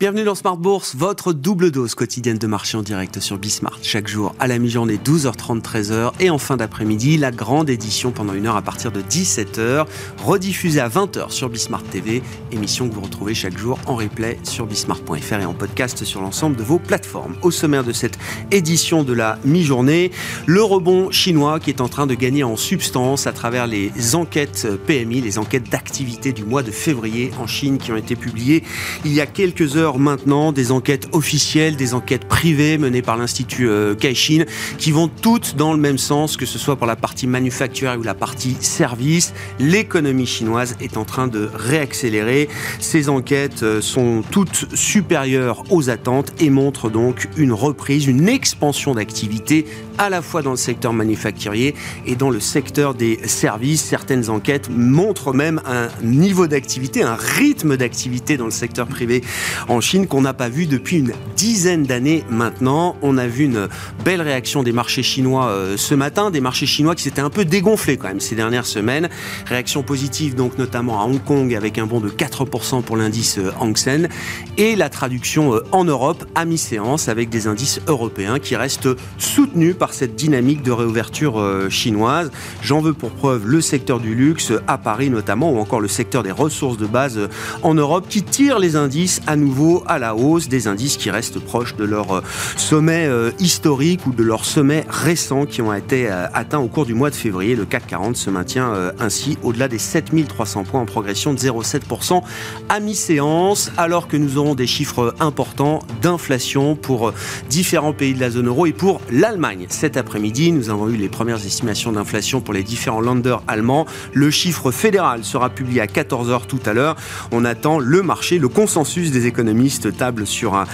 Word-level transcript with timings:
Bienvenue 0.00 0.22
dans 0.22 0.36
Smart 0.36 0.56
Bourse, 0.56 0.94
votre 0.94 1.32
double 1.32 1.72
dose 1.72 1.96
quotidienne 1.96 2.38
de 2.38 2.46
marché 2.46 2.78
en 2.78 2.82
direct 2.82 3.18
sur 3.18 3.36
Bismart. 3.36 3.80
Chaque 3.82 4.06
jour 4.06 4.32
à 4.38 4.46
la 4.46 4.60
mi-journée, 4.60 4.96
12h30, 4.96 5.60
13h. 5.60 6.12
Et 6.20 6.30
en 6.30 6.38
fin 6.38 6.56
d'après-midi, 6.56 7.16
la 7.16 7.32
grande 7.32 7.68
édition 7.68 8.12
pendant 8.12 8.32
une 8.32 8.46
heure 8.46 8.54
à 8.54 8.62
partir 8.62 8.92
de 8.92 9.02
17h, 9.02 9.86
rediffusée 10.24 10.78
à 10.78 10.88
20h 10.88 11.30
sur 11.30 11.48
Bismart 11.48 11.82
TV. 11.82 12.22
Émission 12.52 12.88
que 12.88 12.94
vous 12.94 13.00
retrouvez 13.00 13.34
chaque 13.34 13.58
jour 13.58 13.76
en 13.86 13.96
replay 13.96 14.38
sur 14.44 14.66
bismart.fr 14.66 15.40
et 15.40 15.44
en 15.44 15.52
podcast 15.52 16.04
sur 16.04 16.20
l'ensemble 16.20 16.54
de 16.54 16.62
vos 16.62 16.78
plateformes. 16.78 17.34
Au 17.42 17.50
sommaire 17.50 17.82
de 17.82 17.92
cette 17.92 18.20
édition 18.52 19.02
de 19.02 19.12
la 19.12 19.36
mi-journée, 19.44 20.12
le 20.46 20.62
rebond 20.62 21.10
chinois 21.10 21.58
qui 21.58 21.70
est 21.70 21.80
en 21.80 21.88
train 21.88 22.06
de 22.06 22.14
gagner 22.14 22.44
en 22.44 22.56
substance 22.56 23.26
à 23.26 23.32
travers 23.32 23.66
les 23.66 24.14
enquêtes 24.14 24.68
PMI, 24.86 25.22
les 25.22 25.38
enquêtes 25.38 25.68
d'activité 25.68 26.32
du 26.32 26.44
mois 26.44 26.62
de 26.62 26.70
février 26.70 27.32
en 27.40 27.48
Chine 27.48 27.78
qui 27.78 27.90
ont 27.90 27.96
été 27.96 28.14
publiées 28.14 28.62
il 29.04 29.12
y 29.12 29.20
a 29.20 29.26
quelques 29.26 29.76
heures 29.76 29.87
maintenant 29.96 30.52
des 30.52 30.72
enquêtes 30.72 31.08
officielles, 31.12 31.76
des 31.76 31.94
enquêtes 31.94 32.26
privées 32.26 32.76
menées 32.76 33.00
par 33.00 33.16
l'Institut 33.16 33.68
euh, 33.68 33.94
Caixin 33.94 34.44
qui 34.76 34.92
vont 34.92 35.08
toutes 35.08 35.56
dans 35.56 35.72
le 35.72 35.78
même 35.78 35.96
sens, 35.96 36.36
que 36.36 36.44
ce 36.44 36.58
soit 36.58 36.76
pour 36.76 36.86
la 36.86 36.96
partie 36.96 37.26
manufacturière 37.26 37.98
ou 37.98 38.02
la 38.02 38.14
partie 38.14 38.56
service. 38.60 39.32
L'économie 39.58 40.26
chinoise 40.26 40.76
est 40.80 40.96
en 40.96 41.04
train 41.04 41.28
de 41.28 41.48
réaccélérer. 41.54 42.48
Ces 42.80 43.08
enquêtes 43.08 43.62
euh, 43.62 43.80
sont 43.80 44.22
toutes 44.30 44.66
supérieures 44.74 45.64
aux 45.70 45.88
attentes 45.88 46.32
et 46.40 46.50
montrent 46.50 46.90
donc 46.90 47.28
une 47.36 47.52
reprise, 47.52 48.06
une 48.06 48.28
expansion 48.28 48.94
d'activité 48.94 49.64
à 49.96 50.10
la 50.10 50.22
fois 50.22 50.42
dans 50.42 50.50
le 50.50 50.56
secteur 50.56 50.92
manufacturier 50.92 51.74
et 52.06 52.16
dans 52.16 52.30
le 52.30 52.40
secteur 52.40 52.94
des 52.94 53.18
services. 53.26 53.82
Certaines 53.82 54.28
enquêtes 54.28 54.68
montrent 54.70 55.32
même 55.32 55.60
un 55.66 55.88
niveau 56.02 56.46
d'activité, 56.46 57.02
un 57.02 57.16
rythme 57.16 57.76
d'activité 57.76 58.36
dans 58.36 58.44
le 58.44 58.50
secteur 58.50 58.86
privé 58.86 59.22
en 59.68 59.77
Chine 59.80 60.06
qu'on 60.06 60.22
n'a 60.22 60.34
pas 60.34 60.48
vu 60.48 60.66
depuis 60.66 60.98
une 60.98 61.12
dizaine 61.36 61.84
d'années 61.84 62.24
maintenant. 62.30 62.96
On 63.02 63.18
a 63.18 63.26
vu 63.26 63.44
une 63.44 63.68
belle 64.04 64.22
réaction 64.22 64.62
des 64.62 64.72
marchés 64.72 65.02
chinois 65.02 65.48
euh, 65.48 65.76
ce 65.76 65.94
matin, 65.94 66.30
des 66.30 66.40
marchés 66.40 66.66
chinois 66.66 66.94
qui 66.94 67.02
s'étaient 67.02 67.20
un 67.20 67.30
peu 67.30 67.44
dégonflés 67.44 67.96
quand 67.96 68.08
même 68.08 68.20
ces 68.20 68.34
dernières 68.34 68.66
semaines. 68.66 69.08
Réaction 69.46 69.82
positive 69.82 70.34
donc 70.34 70.58
notamment 70.58 71.00
à 71.00 71.04
Hong 71.04 71.22
Kong 71.22 71.54
avec 71.54 71.78
un 71.78 71.86
bond 71.86 72.00
de 72.00 72.08
4% 72.08 72.82
pour 72.82 72.96
l'indice 72.96 73.38
euh, 73.38 73.52
Hang 73.60 73.76
Seng 73.76 74.08
et 74.56 74.76
la 74.76 74.88
traduction 74.88 75.54
euh, 75.54 75.64
en 75.72 75.84
Europe 75.84 76.24
à 76.34 76.44
mi-séance 76.44 77.08
avec 77.08 77.28
des 77.28 77.46
indices 77.46 77.80
européens 77.86 78.38
qui 78.38 78.56
restent 78.56 78.88
soutenus 79.18 79.76
par 79.76 79.94
cette 79.94 80.16
dynamique 80.16 80.62
de 80.62 80.72
réouverture 80.72 81.68
chinoise. 81.70 82.30
J'en 82.62 82.80
veux 82.80 82.94
pour 82.94 83.10
preuve 83.10 83.46
le 83.46 83.60
secteur 83.60 84.00
du 84.00 84.14
luxe 84.14 84.52
à 84.66 84.78
Paris 84.78 85.10
notamment, 85.10 85.52
ou 85.52 85.58
encore 85.58 85.80
le 85.80 85.88
secteur 85.88 86.22
des 86.22 86.32
ressources 86.32 86.78
de 86.78 86.86
base 86.86 87.20
en 87.62 87.74
Europe, 87.74 88.06
qui 88.08 88.22
tire 88.22 88.58
les 88.58 88.76
indices 88.76 89.20
à 89.26 89.36
nouveau 89.36 89.67
à 89.86 89.98
la 89.98 90.14
hausse, 90.14 90.48
des 90.48 90.66
indices 90.66 90.96
qui 90.96 91.10
restent 91.10 91.38
proches 91.38 91.76
de 91.76 91.84
leur 91.84 92.12
euh, 92.12 92.20
sommet 92.56 93.08
historique 93.38 94.06
ou 94.06 94.12
de 94.12 94.22
leur 94.22 94.44
sommet 94.44 94.84
récent 94.88 95.46
qui 95.46 95.62
ont 95.62 95.72
été 95.72 96.08
atteints 96.08 96.58
au 96.58 96.68
cours 96.68 96.86
du 96.86 96.94
mois 96.94 97.10
de 97.10 97.14
février. 97.14 97.54
Le 97.54 97.64
CAC 97.64 97.86
40 97.86 98.16
se 98.16 98.30
maintient 98.30 98.72
ainsi 98.98 99.38
au-delà 99.42 99.68
des 99.68 99.78
7300 99.78 100.64
points 100.64 100.80
en 100.80 100.86
progression 100.86 101.32
de 101.32 101.38
0,7% 101.38 102.22
à 102.68 102.80
mi-séance, 102.80 103.70
alors 103.76 104.08
que 104.08 104.16
nous 104.16 104.38
aurons 104.38 104.54
des 104.54 104.66
chiffres 104.66 105.14
importants 105.20 105.80
d'inflation 106.02 106.76
pour 106.76 107.12
différents 107.48 107.92
pays 107.92 108.14
de 108.14 108.20
la 108.20 108.30
zone 108.30 108.48
euro 108.48 108.66
et 108.66 108.72
pour 108.72 109.00
l'Allemagne 109.10 109.66
cet 109.68 109.96
après-midi. 109.96 110.52
Nous 110.52 110.70
avons 110.70 110.88
eu 110.88 110.96
les 110.96 111.08
premières 111.08 111.44
estimations 111.44 111.92
d'inflation 111.92 112.40
pour 112.40 112.54
les 112.54 112.62
différents 112.62 113.00
lenders 113.00 113.42
allemands. 113.46 113.86
Le 114.12 114.30
chiffre 114.30 114.70
fédéral 114.70 115.24
sera 115.24 115.50
publié 115.50 115.80
à 115.80 115.86
14h 115.86 116.46
tout 116.46 116.60
à 116.66 116.72
l'heure. 116.72 116.96
On 117.32 117.44
attend 117.44 117.78
le 117.78 118.02
marché, 118.02 118.38
le 118.38 118.48
consensus 118.48 119.10
des 119.10 119.26
économistes 119.26 119.57
table 119.96 120.26
sur 120.26 120.54
un, 120.54 120.66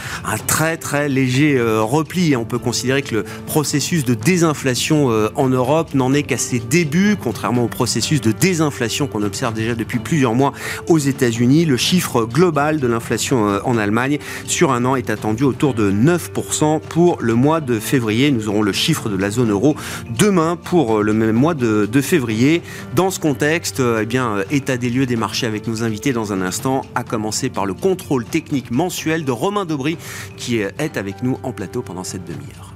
très 0.46 0.76
très 0.76 1.08
léger 1.08 1.56
euh, 1.56 1.82
repli. 1.82 2.36
On 2.36 2.44
peut 2.44 2.58
considérer 2.58 3.02
que 3.02 3.14
le 3.14 3.24
processus 3.46 4.04
de 4.04 4.14
désinflation 4.14 5.10
euh, 5.10 5.28
en 5.34 5.48
Europe 5.48 5.94
n'en 5.94 6.12
est 6.12 6.22
qu'à 6.22 6.36
ses 6.36 6.58
débuts, 6.58 7.16
contrairement 7.20 7.64
au 7.64 7.68
processus 7.68 8.20
de 8.20 8.32
désinflation 8.32 9.06
qu'on 9.06 9.22
observe 9.22 9.54
déjà 9.54 9.74
depuis 9.74 9.98
plusieurs 9.98 10.34
mois 10.34 10.52
aux 10.88 10.98
États-Unis. 10.98 11.64
Le 11.64 11.76
chiffre 11.76 12.24
global 12.24 12.80
de 12.80 12.86
l'inflation 12.86 13.48
euh, 13.48 13.60
en 13.64 13.78
Allemagne 13.78 14.18
sur 14.46 14.72
un 14.72 14.84
an 14.84 14.96
est 14.96 15.10
attendu 15.10 15.44
autour 15.44 15.74
de 15.74 15.90
9% 15.90 16.80
pour 16.80 17.18
le 17.20 17.34
mois 17.34 17.60
de 17.60 17.78
février. 17.78 18.30
Nous 18.30 18.48
aurons 18.48 18.62
le 18.62 18.72
chiffre 18.72 19.08
de 19.08 19.16
la 19.16 19.30
zone 19.30 19.50
euro 19.50 19.76
demain 20.18 20.56
pour 20.56 21.02
le 21.02 21.12
même 21.12 21.36
mois 21.36 21.54
de, 21.54 21.88
février. 22.00 22.60
Dans 22.94 23.10
ce 23.10 23.18
contexte, 23.18 23.80
eh 23.80 24.04
bien, 24.04 24.36
état 24.50 24.76
des 24.76 24.90
lieux 24.90 25.06
des 25.06 25.16
marchés 25.16 25.46
avec 25.46 25.66
nos 25.66 25.82
invités 25.82 26.12
dans 26.12 26.32
un 26.32 26.42
instant, 26.42 26.82
à 26.94 27.04
commencer 27.04 27.48
par 27.48 27.66
le 27.66 27.72
contrôle 27.72 28.24
technique 28.24 28.70
mensuel 28.74 29.24
de 29.24 29.32
Romain 29.32 29.64
Dobry 29.64 29.96
qui 30.36 30.58
est 30.58 30.96
avec 30.96 31.22
nous 31.22 31.38
en 31.42 31.52
plateau 31.52 31.82
pendant 31.82 32.04
cette 32.04 32.24
demi-heure. 32.24 32.73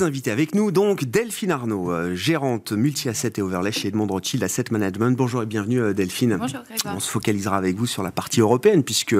Deux 0.00 0.06
invités 0.06 0.30
avec 0.30 0.54
nous, 0.54 0.70
donc 0.70 1.04
Delphine 1.04 1.50
Arnaud, 1.50 1.92
euh, 1.92 2.14
gérante 2.14 2.72
multi-asset 2.72 3.34
et 3.36 3.42
overlay 3.42 3.70
chez 3.70 3.88
Edmond 3.88 4.06
Rothschild 4.06 4.42
Asset 4.42 4.64
Management. 4.70 5.14
Bonjour 5.14 5.42
et 5.42 5.46
bienvenue 5.46 5.78
euh, 5.78 5.92
Delphine. 5.92 6.38
Bonjour 6.40 6.60
On 6.86 7.00
se 7.00 7.10
focalisera 7.10 7.58
avec 7.58 7.76
vous 7.76 7.86
sur 7.86 8.02
la 8.02 8.10
partie 8.10 8.40
européenne 8.40 8.82
puisque 8.82 9.14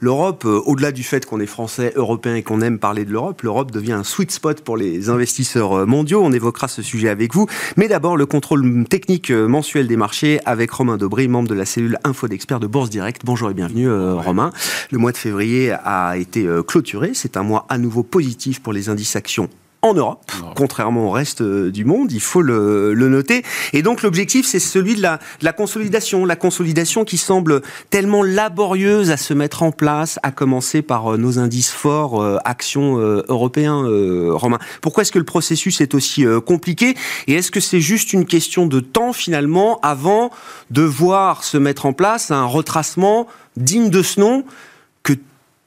l'Europe, 0.00 0.46
euh, 0.46 0.62
au-delà 0.64 0.90
du 0.90 1.02
fait 1.02 1.26
qu'on 1.26 1.38
est 1.38 1.46
français, 1.46 1.92
européen 1.96 2.34
et 2.34 2.42
qu'on 2.42 2.62
aime 2.62 2.78
parler 2.78 3.04
de 3.04 3.12
l'Europe, 3.12 3.42
l'Europe 3.42 3.72
devient 3.72 3.92
un 3.92 4.04
sweet 4.04 4.30
spot 4.30 4.62
pour 4.62 4.78
les 4.78 5.10
investisseurs 5.10 5.86
mondiaux. 5.86 6.22
On 6.24 6.32
évoquera 6.32 6.66
ce 6.66 6.80
sujet 6.80 7.10
avec 7.10 7.34
vous. 7.34 7.46
Mais 7.76 7.88
d'abord, 7.88 8.16
le 8.16 8.24
contrôle 8.24 8.86
technique 8.88 9.30
mensuel 9.30 9.86
des 9.86 9.98
marchés 9.98 10.40
avec 10.46 10.70
Romain 10.70 10.96
Dobré, 10.96 11.28
membre 11.28 11.50
de 11.50 11.54
la 11.54 11.66
cellule 11.66 11.98
Info 12.04 12.26
d'experts 12.26 12.60
de 12.60 12.66
Bourse 12.66 12.88
Direct. 12.88 13.20
Bonjour 13.26 13.50
et 13.50 13.54
bienvenue 13.54 13.92
Romain. 13.92 14.50
Le 14.92 14.96
mois 14.96 15.12
de 15.12 15.18
février 15.18 15.72
a 15.72 16.16
été 16.16 16.48
clôturé. 16.66 17.10
C'est 17.12 17.36
un 17.36 17.42
mois 17.42 17.66
à 17.68 17.76
nouveau 17.76 18.02
positif 18.02 18.62
pour 18.62 18.72
les 18.72 18.88
indices 18.88 19.14
actions 19.14 19.50
en 19.84 19.94
Europe, 19.94 20.30
contrairement 20.54 21.08
au 21.08 21.10
reste 21.10 21.40
euh, 21.40 21.72
du 21.72 21.84
monde, 21.84 22.12
il 22.12 22.20
faut 22.20 22.40
le, 22.40 22.94
noter. 22.94 23.42
Et 23.72 23.82
donc 23.82 24.02
l'objectif, 24.02 24.46
c'est 24.46 24.60
celui 24.60 24.94
de 24.94 25.02
la, 25.02 25.18
la, 25.40 25.52
consolidation, 25.52 26.24
la 26.24 26.36
consolidation 26.36 27.04
qui 27.04 27.18
semble 27.18 27.62
tellement 27.90 28.22
laborieuse 28.22 29.10
à 29.10 29.16
se 29.16 29.34
mettre 29.34 29.64
en 29.64 29.72
place, 29.72 30.20
à 30.22 30.30
commencer 30.30 30.82
par 30.82 31.14
euh, 31.14 31.16
nos 31.16 31.40
indices 31.40 31.72
forts, 31.72 32.22
euh, 32.22 32.38
actions 32.44 32.96
européens, 32.96 33.82
Romain. 34.30 34.58
Pourquoi 34.80 35.02
est-ce 35.02 35.10
que 35.10 35.18
le 35.18 35.24
processus 35.24 35.80
est 35.80 35.94
aussi 35.94 36.24
compliqué? 36.46 36.94
Et 37.26 37.34
est-ce 37.34 37.50
que 37.50 37.60
c'est 37.60 37.80
juste 37.80 38.12
une 38.12 38.24
question 38.24 38.66
de 38.66 38.78
temps 38.78 39.12
finalement 39.12 39.80
avant 39.82 40.30
de 40.70 40.82
voir 40.82 41.42
se 41.42 41.56
mettre 41.58 41.86
en 41.86 41.92
place 41.92 42.30
un 42.30 42.44
retracement 42.44 43.26
digne 43.56 43.90
de 43.90 44.02
ce 44.02 44.20
nom? 44.20 44.44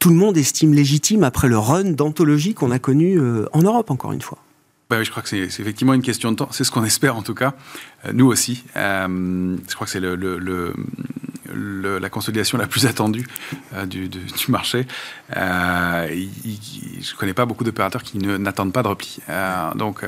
Tout 0.05 0.11
le 0.11 0.17
monde 0.17 0.37
estime 0.37 0.71
légitime 0.71 1.23
après 1.23 1.47
le 1.47 1.57
run 1.57 1.85
d'anthologie 1.85 2.53
qu'on 2.53 2.69
a 2.69 2.77
connu 2.77 3.19
euh, 3.19 3.47
en 3.53 3.63
Europe, 3.63 3.89
encore 3.89 4.11
une 4.11 4.21
fois. 4.21 4.37
Bah 4.87 4.97
oui, 4.99 5.05
je 5.05 5.09
crois 5.09 5.23
que 5.23 5.29
c'est 5.29 5.39
effectivement 5.39 5.95
une 5.95 6.03
question 6.03 6.31
de 6.31 6.35
temps. 6.35 6.47
C'est 6.51 6.63
ce 6.63 6.69
qu'on 6.69 6.83
espère 6.83 7.17
en 7.17 7.23
tout 7.23 7.33
cas, 7.33 7.55
euh, 8.05 8.11
nous 8.13 8.27
aussi. 8.27 8.63
Euh, 8.75 9.57
je 9.67 9.73
crois 9.73 9.87
que 9.87 9.91
c'est 9.91 9.99
la 11.49 12.09
consolidation 12.11 12.59
la 12.59 12.67
plus 12.67 12.85
attendue 12.85 13.25
du, 13.87 14.11
marché. 14.49 14.85
je 15.31 15.37
ne 16.13 17.17
connais 17.17 17.33
pas 17.33 17.47
beaucoup 17.47 17.63
d'opérateurs 17.63 18.03
qui 18.03 18.19
n'attendent 18.19 18.73
pas 18.73 18.83
de 18.83 18.89
repli. 18.89 19.21
donc, 19.73 20.05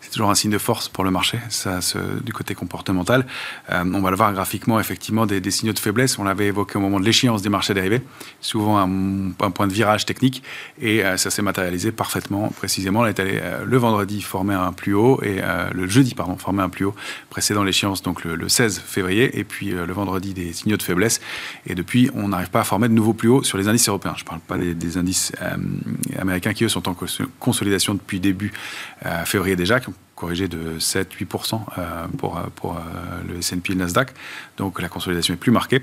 c'est 0.00 0.10
toujours 0.10 0.30
un 0.30 0.34
signe 0.34 0.50
de 0.50 0.58
force 0.58 0.88
pour 0.88 1.04
le 1.04 1.10
marché, 1.10 1.38
ça, 1.48 1.80
du 2.22 2.32
côté 2.32 2.54
comportemental. 2.54 3.26
Euh, 3.70 3.84
on 3.92 4.00
va 4.00 4.10
le 4.10 4.16
voir 4.16 4.32
graphiquement, 4.32 4.78
effectivement, 4.78 5.26
des, 5.26 5.50
signaux 5.50 5.72
de 5.72 5.78
faiblesse. 5.78 6.18
On 6.18 6.24
l'avait 6.24 6.46
évoqué 6.46 6.76
au 6.76 6.80
moment 6.80 7.00
de 7.00 7.04
l'échéance 7.04 7.42
des 7.42 7.48
marchés 7.48 7.74
dérivés, 7.74 8.02
souvent 8.40 8.78
un, 8.78 9.50
point 9.50 9.66
de 9.66 9.72
virage 9.72 10.06
technique, 10.06 10.42
et 10.80 11.04
euh, 11.04 11.16
ça 11.16 11.30
s'est 11.30 11.42
matérialisé 11.42 11.92
parfaitement, 11.92 12.48
précisément. 12.50 13.00
On 13.00 13.06
est 13.06 13.18
allé 13.18 13.38
euh, 13.42 13.64
le 13.64 13.76
vendredi 13.78 14.22
former 14.22 14.54
un 14.54 14.72
plus 14.72 14.94
haut, 14.94 15.20
et 15.22 15.40
le 15.72 15.88
jeudi, 15.88 16.14
pardon, 16.14 16.36
former 16.36 16.62
un 16.62 16.68
plus 16.68 16.84
haut, 16.84 16.94
précédant 17.30 17.64
l'échéance, 17.64 18.02
donc 18.02 18.24
le, 18.24 18.48
16 18.48 18.80
février, 18.86 19.38
et 19.38 19.44
puis 19.44 19.70
le 19.70 19.92
vendredi 19.92 20.34
des 20.34 20.52
signaux 20.52 20.76
de 20.76 20.82
faiblesse. 20.82 21.20
Et 21.66 21.74
depuis, 21.74 22.10
on 22.14 22.28
n'arrive 22.28 22.50
pas 22.50 22.60
à 22.60 22.64
former 22.64 22.88
de 22.88 22.94
nouveaux 22.94 23.12
plus 23.12 23.28
hauts 23.28 23.42
sur 23.42 23.58
les 23.58 23.68
indices 23.68 23.88
européens. 23.88 24.14
Je 24.16 24.22
ne 24.22 24.28
parle 24.28 24.40
pas 24.40 24.56
des, 24.56 24.74
des 24.74 24.98
indices 24.98 25.32
américains 26.18 26.52
qui, 26.52 26.64
eux, 26.64 26.68
sont 26.68 26.88
en 26.88 26.96
consolidation 27.38 27.94
depuis 27.94 28.20
début 28.20 28.52
février 29.24 29.56
déjà, 29.56 29.80
corrigé 30.16 30.48
de 30.48 30.78
7-8% 30.80 31.60
euh, 31.78 32.06
pour, 32.18 32.40
pour 32.56 32.76
euh, 32.76 32.80
le 33.28 33.38
S&P 33.38 33.72
et 33.72 33.74
le 33.74 33.80
Nasdaq. 33.80 34.12
Donc 34.56 34.80
la 34.80 34.88
consolidation 34.88 35.34
est 35.34 35.36
plus 35.36 35.52
marquée. 35.52 35.82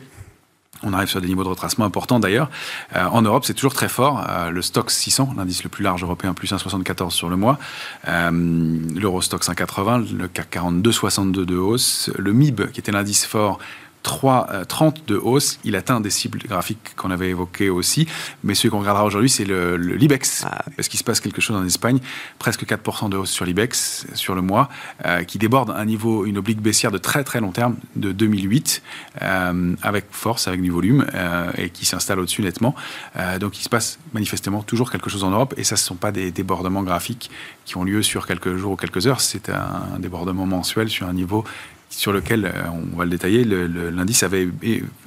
On 0.86 0.92
arrive 0.92 1.08
sur 1.08 1.22
des 1.22 1.28
niveaux 1.28 1.46
de 1.46 1.50
retracement 1.50 1.86
importants 1.86 2.20
d'ailleurs. 2.20 2.50
Euh, 2.94 3.06
en 3.06 3.22
Europe, 3.22 3.46
c'est 3.46 3.54
toujours 3.54 3.74
très 3.74 3.88
fort. 3.88 4.28
le 4.52 4.62
Stock 4.62 4.92
600, 4.92 5.36
l'indice 5.38 5.64
le 5.64 5.70
plus 5.70 5.82
large 5.82 6.04
européen, 6.04 6.34
plus 6.34 6.52
1,74 6.52 7.12
sur 7.12 7.30
le 7.30 7.38
mois. 7.38 7.58
L'Eurostock 8.06 9.46
180, 9.46 10.06
le 10.18 10.28
CAC 10.28 10.50
40, 10.50 10.82
2,62 10.82 11.46
de 11.46 11.56
hausse. 11.56 12.12
Le 12.18 12.34
MIB, 12.34 12.70
qui 12.74 12.82
était 12.82 12.92
l'indice 12.92 13.26
fort, 13.26 13.60
3, 14.04 14.66
30 14.68 15.08
de 15.08 15.16
hausse. 15.16 15.60
Il 15.64 15.76
atteint 15.76 16.00
des 16.02 16.10
cibles 16.10 16.40
graphiques 16.40 16.94
qu'on 16.96 17.12
avait 17.12 17.30
évoquées 17.30 17.70
aussi. 17.70 18.08
Mais 18.44 18.54
celui 18.54 18.70
qu'on 18.70 18.80
regardera 18.80 19.06
aujourd'hui, 19.06 19.30
c'est 19.30 19.46
le, 19.46 19.78
l'IBEX. 19.78 20.46
Ah 20.46 20.64
Parce 20.76 20.88
qu'il 20.88 21.00
se 21.00 21.04
passe 21.04 21.20
quelque 21.20 21.42
chose 21.42 21.56
en 21.56 21.66
Espagne. 21.66 22.00
Presque 22.40 22.66
4% 22.66 23.10
de 23.10 23.18
hausse 23.18 23.32
sur 23.32 23.46
l'IBEX 23.46 24.06
sur 24.14 24.36
le 24.36 24.42
mois, 24.42 24.70
qui 25.28 25.38
déborde 25.38 25.72
un 25.72 25.86
niveau, 25.86 26.26
une 26.26 26.38
oblique 26.38 26.62
baissière 26.62 26.92
de 26.92 26.98
très 26.98 27.24
très 27.24 27.40
long 27.40 27.52
terme 27.52 27.76
de 27.96 28.12
2008, 28.12 28.84
avec 29.82 30.06
force, 30.12 30.48
avec 30.48 30.62
du 30.62 30.70
volume, 30.70 31.06
et 31.58 31.70
qui 31.70 31.86
s'installe 31.86 32.20
au-dessus 32.20 32.42
nettement. 32.42 32.76
donc 33.40 33.58
il 33.60 33.64
se 33.64 33.70
passe 33.70 34.00
manifestement 34.14 34.62
toujours 34.64 34.92
quelque 34.92 35.10
chose 35.10 35.24
en 35.24 35.32
Europe. 35.32 35.54
Et 35.58 35.64
ça, 35.64 35.76
ce 35.76 35.84
ne 35.84 35.88
sont 35.88 35.96
pas 35.96 36.12
des 36.12 36.32
débordements 36.32 36.84
graphiques 36.84 37.32
qui 37.66 37.78
ont 37.78 37.84
lieu 37.84 38.02
sur 38.02 38.28
quelques 38.28 38.56
jours 38.56 38.74
ou 38.74 38.76
quelques 38.76 39.08
heures. 39.08 39.22
C'est 39.22 39.50
un 39.50 40.00
débordement 40.00 40.46
mensuel 40.46 40.90
sur 40.90 41.08
un 41.08 41.14
niveau 41.14 41.46
sur 41.96 42.12
lequel, 42.12 42.46
euh, 42.46 42.52
on 42.94 42.98
va 42.98 43.06
le 43.06 43.12
détailler, 43.12 43.44
l'indice 43.46 44.24
avait 44.24 44.50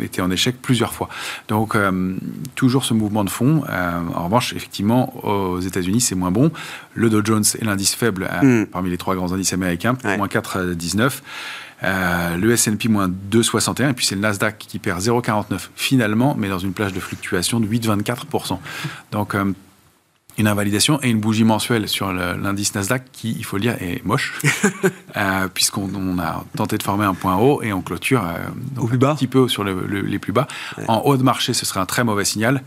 été 0.01 0.23
en 0.23 0.31
échec 0.31 0.57
plusieurs 0.63 0.93
fois. 0.93 1.09
Donc, 1.49 1.75
euh, 1.75 2.15
toujours 2.55 2.85
ce 2.85 2.95
mouvement 2.95 3.25
de 3.25 3.31
fond. 3.31 3.65
Euh, 3.69 4.01
en 4.15 4.25
revanche, 4.25 4.53
effectivement, 4.55 5.13
aux 5.25 5.61
États-Unis, 5.61 6.01
c'est 6.01 6.15
moins 6.15 6.31
bon. 6.31 6.53
Le 6.95 7.11
Dow 7.11 7.25
Jones 7.25 7.45
est 7.61 7.65
l'indice 7.65 7.95
faible 7.95 8.29
hmm. 8.43 8.67
parmi 8.67 8.91
les 8.91 8.99
trois 8.99 9.17
grands 9.17 9.33
indices 9.33 9.53
américains, 9.53 9.97
moins 10.17 10.29
4,19. 10.29 11.21
le 11.83 12.51
S&P 12.53 12.89
moins 12.89 13.09
2,61 13.09 13.91
et 13.91 13.93
puis 13.93 14.07
c'est 14.07 14.15
le 14.15 14.21
Nasdaq 14.21 14.57
qui 14.59 14.79
perd 14.79 15.01
0,49 15.01 15.69
finalement, 15.75 16.35
mais 16.39 16.49
dans 16.49 16.59
une 16.59 16.73
plage 16.73 16.93
de 16.93 17.01
fluctuation 17.01 17.61
de 17.61 17.67
8,24%. 17.67 18.59
Donc 19.13 19.35
une 20.39 20.49
invalidation 20.49 20.99
et 21.03 21.09
une 21.09 21.21
bougie 21.21 21.45
mensuelle 21.45 21.89
sur 21.89 22.13
l'indice 22.13 22.75
Nasdaq 22.75 23.05
qui, 23.13 23.35
il 23.39 23.45
faut 23.45 23.57
le 23.57 23.63
dire, 23.63 23.77
est 23.81 24.05
moche, 24.05 24.41
euh, 25.17 25.49
puisqu'on 25.53 26.19
a 26.19 26.45
tenté 26.57 26.79
de 26.79 26.83
former 26.83 27.05
un 27.05 27.15
point 27.15 27.37
haut 27.37 27.63
et 27.63 27.73
on 27.73 27.81
clôture 27.81 28.25
euh, 28.25 28.81
Au 28.81 28.87
plus 28.87 28.99
bas. 28.99 29.11
un 29.11 29.15
petit 29.15 29.27
peu 29.27 29.49
sur 29.49 29.65
les 29.65 30.19
plus 30.19 30.33
bas. 30.33 30.47
En 30.89 30.99
haut 31.05 31.17
de 31.17 31.23
marché, 31.23 31.55
ce 31.55 31.65
serait 31.65 31.81
un 31.81 31.87
très 31.87 32.05
mauvais 32.05 32.25
signal. 32.25 32.63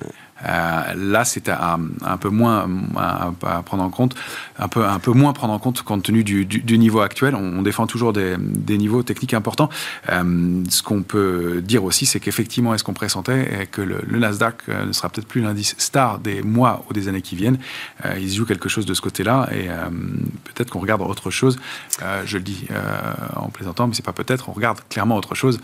Euh, 0.46 0.94
là, 0.96 1.26
c'est 1.26 1.50
un, 1.50 2.18
peu 2.18 2.30
moins 2.30 2.68
à, 2.98 3.32
prendre 3.64 3.84
en 3.84 3.90
compte, 3.90 4.16
un 4.58 4.68
peu, 4.68 4.86
un 4.86 5.00
peu 5.00 5.12
moins 5.12 5.34
prendre 5.34 5.54
en 5.54 5.60
compte 5.60 5.82
compte 5.82 6.04
tenu 6.04 6.24
du, 6.24 6.78
niveau 6.78 7.02
actuel. 7.02 7.36
On, 7.36 7.62
défend 7.62 7.88
toujours 7.88 8.14
des, 8.14 8.38
niveaux 8.78 9.04
techniques 9.04 9.34
importants. 9.34 9.70
Euh, 10.10 10.64
ce 10.70 10.82
qu'on 10.82 11.04
peut 11.04 11.62
dire 11.62 11.84
aussi, 11.84 12.06
c'est 12.06 12.20
qu'effectivement, 12.20 12.74
est-ce 12.74 12.84
qu'on 12.84 12.94
pressentait 12.94 13.68
que 13.72 13.82
le, 13.82 14.02
Nasdaq 14.20 14.56
euh, 14.70 14.86
ne 14.86 14.92
sera 14.92 15.10
peut-être 15.10 15.28
plus 15.28 15.42
l'indice 15.42 15.76
star 15.78 16.20
des 16.20 16.42
mois 16.42 16.86
ou 16.90 16.94
des 16.94 17.08
années 17.08 17.22
qui 17.22 17.36
viennent. 17.36 17.58
il 18.20 18.30
se 18.30 18.36
joue 18.36 18.46
quelque 18.46 18.70
chose 18.70 18.86
de 18.86 18.94
ce 18.94 19.02
côté-là 19.02 19.50
et 19.52 19.68
peut-être 20.44 20.70
qu'on 20.70 20.80
regarde 20.80 21.02
autre 21.02 21.30
chose. 21.30 21.60
je 22.26 22.38
le 22.38 22.44
dis 22.44 22.68
en 23.36 23.50
plaisantant, 23.50 23.88
mais 23.88 23.94
c'est 23.94 24.06
pas 24.06 24.14
peut-être. 24.14 24.50
On 24.50 24.54
regarde 24.54 24.80
clairement 24.90 25.16
autre 25.16 25.36
chose 25.36 25.60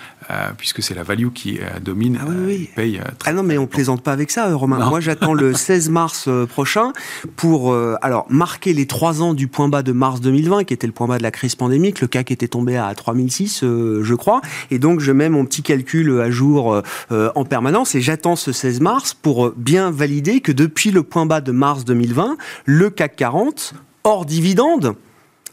puisque 0.58 0.82
c'est 0.82 0.96
la 0.96 1.04
value 1.04 1.30
qui 1.30 1.60
domine. 1.82 2.20
Ah 2.22 2.26
oui, 2.28 2.70
Paye 2.76 3.02
très 3.20 3.32
ah 3.32 3.34
non, 3.34 3.44
mais 3.44 3.58
on 3.58 3.68
plaisante 3.68 4.04
pas 4.04 4.12
avec 4.12 4.32
ça. 4.32 4.56
Moi, 4.68 5.00
j'attends 5.00 5.34
le 5.34 5.54
16 5.66 5.90
mars 5.90 6.26
euh, 6.28 6.46
prochain 6.46 6.94
pour 7.36 7.72
euh, 7.72 7.96
alors 8.02 8.26
marquer 8.30 8.74
les 8.74 8.86
trois 8.86 9.22
ans 9.22 9.34
du 9.34 9.48
point 9.48 9.70
bas 9.70 9.84
de 9.84 9.92
mars 9.92 10.22
2020, 10.22 10.64
qui 10.64 10.74
était 10.74 10.88
le 10.88 10.94
point 10.94 11.08
bas 11.08 11.18
de 11.18 11.24
la 11.24 11.32
crise 11.32 11.56
pandémique. 11.56 12.02
Le 12.02 12.08
CAC 12.08 12.32
était 12.32 12.48
tombé 12.48 12.78
à 12.78 12.94
3006, 12.94 13.64
euh, 13.64 14.04
je 14.04 14.16
crois. 14.16 14.42
Et 14.72 14.80
donc, 14.80 15.00
je 15.00 15.12
mets 15.12 15.30
mon 15.30 15.46
petit 15.46 15.64
calcul 15.64 16.22
à 16.22 16.30
jour 16.30 16.82
en 17.12 17.46
permanence 17.46 17.96
et 17.96 18.02
j'attends 18.02 18.36
ce 18.36 18.52
16 18.52 18.82
mars 18.82 19.14
pour 19.14 19.52
bien 19.52 19.92
valider 19.92 20.42
que 20.42 20.52
depuis 20.52 20.92
le 20.92 21.04
point 21.04 21.26
bas 21.26 21.42
de 21.42 21.52
mars 21.52 21.86
2020, 21.86 22.38
le 22.66 22.90
CAC 22.90 23.16
40, 23.16 23.74
hors 24.04 24.26
dividende, 24.26 24.96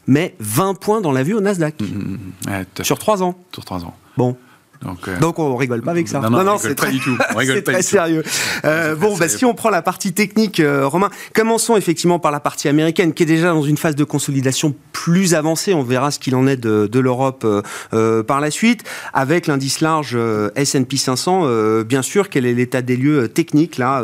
met 0.07 0.35
20 0.39 0.75
points 0.75 1.01
dans 1.01 1.11
la 1.11 1.23
vue 1.23 1.33
au 1.33 1.41
Nasdaq. 1.41 1.81
Mmh, 1.81 1.85
mmh, 1.85 2.51
mmh. 2.79 2.83
sur 2.83 2.99
trois 2.99 3.23
ans. 3.23 3.35
Sur 3.53 3.65
trois 3.65 3.83
ans. 3.83 3.95
Bon. 4.17 4.35
Donc, 4.83 5.07
euh, 5.07 5.19
Donc, 5.19 5.39
on 5.39 5.55
rigole 5.55 5.81
pas 5.81 5.91
avec 5.91 6.07
ça. 6.07 6.19
Non, 6.19 6.29
non, 6.29 6.43
non, 6.43 6.57
c'est 6.57 6.75
très, 6.75 6.91
du 6.91 6.99
tout. 6.99 7.17
c'est 7.45 7.63
très 7.63 7.81
sérieux. 7.81 8.23
Euh, 8.65 8.95
bon, 8.95 9.17
bah, 9.17 9.27
si 9.27 9.45
on 9.45 9.53
prend 9.53 9.69
la 9.69 9.81
partie 9.81 10.13
technique, 10.13 10.59
euh, 10.59 10.87
Romain, 10.87 11.09
commençons 11.33 11.77
effectivement 11.77 12.19
par 12.19 12.31
la 12.31 12.39
partie 12.39 12.67
américaine, 12.67 13.13
qui 13.13 13.23
est 13.23 13.27
déjà 13.27 13.53
dans 13.53 13.63
une 13.63 13.77
phase 13.77 13.95
de 13.95 14.03
consolidation 14.03 14.75
plus 14.91 15.33
avancée. 15.33 15.73
On 15.73 15.83
verra 15.83 16.11
ce 16.11 16.19
qu'il 16.19 16.35
en 16.35 16.47
est 16.47 16.57
de, 16.57 16.87
de 16.91 16.99
l'Europe 16.99 17.45
euh, 17.93 18.23
par 18.23 18.41
la 18.41 18.51
suite, 18.51 18.83
avec 19.13 19.47
l'indice 19.47 19.81
large 19.81 20.17
S&P 20.55 20.97
500. 20.97 21.83
bien 21.83 22.01
sûr, 22.01 22.29
quel 22.29 22.45
est 22.45 22.53
l'état 22.53 22.81
des 22.81 22.97
lieux 22.97 23.27
techniques 23.27 23.77
là 23.77 24.03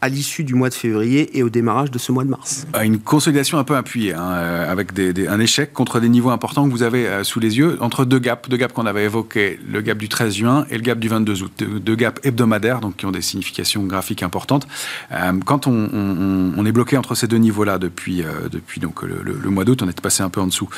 à 0.00 0.08
l'issue 0.08 0.44
du 0.44 0.54
mois 0.54 0.68
de 0.68 0.74
février 0.74 1.36
et 1.36 1.42
au 1.42 1.50
démarrage 1.50 1.90
de 1.90 1.98
ce 1.98 2.12
mois 2.12 2.24
de 2.24 2.30
mars 2.30 2.66
Une 2.82 2.98
consolidation 2.98 3.58
un 3.58 3.64
peu 3.64 3.76
appuyée, 3.76 4.14
hein, 4.14 4.22
avec 4.22 4.92
des, 4.92 5.26
un 5.26 5.40
échec 5.40 5.72
contre 5.72 6.00
des 6.00 6.08
niveaux 6.08 6.30
importants 6.30 6.66
que 6.66 6.70
vous 6.70 6.82
avez 6.82 7.08
sous 7.24 7.40
les 7.40 7.58
yeux, 7.58 7.76
entre 7.80 8.04
deux 8.04 8.18
gaps, 8.18 8.48
deux 8.48 8.56
gaps 8.56 8.74
qu'on 8.74 8.86
avait 8.86 9.04
évoqués, 9.04 9.58
le 9.70 9.80
gap 9.80 10.01
du 10.02 10.08
13 10.08 10.34
juin 10.34 10.66
et 10.68 10.74
le 10.74 10.82
gap 10.82 10.98
du 10.98 11.08
22 11.08 11.44
août. 11.44 11.52
Deux, 11.62 11.94
gaps 11.94 12.20
hebdomadaires, 12.26 12.80
donc 12.80 12.96
qui 12.96 13.06
ont 13.06 13.12
des 13.12 13.22
significations 13.22 13.84
graphiques 13.84 14.24
importantes. 14.24 14.66
Euh, 15.12 15.32
quand 15.46 15.68
on, 15.68 16.66
est 16.66 16.72
bloqué 16.72 16.96
entre 16.96 17.14
ces 17.14 17.28
deux 17.28 17.36
niveaux-là 17.36 17.78
depuis, 17.78 18.22
euh, 18.22 18.48
depuis 18.50 18.80
donc 18.80 19.02
le, 19.02 19.50
mois 19.50 19.64
d'août, 19.64 19.80
on 19.80 19.88
est 19.88 20.00
passé 20.00 20.24
un 20.24 20.28
peu 20.28 20.40
en 20.40 20.48
dessous 20.48 20.68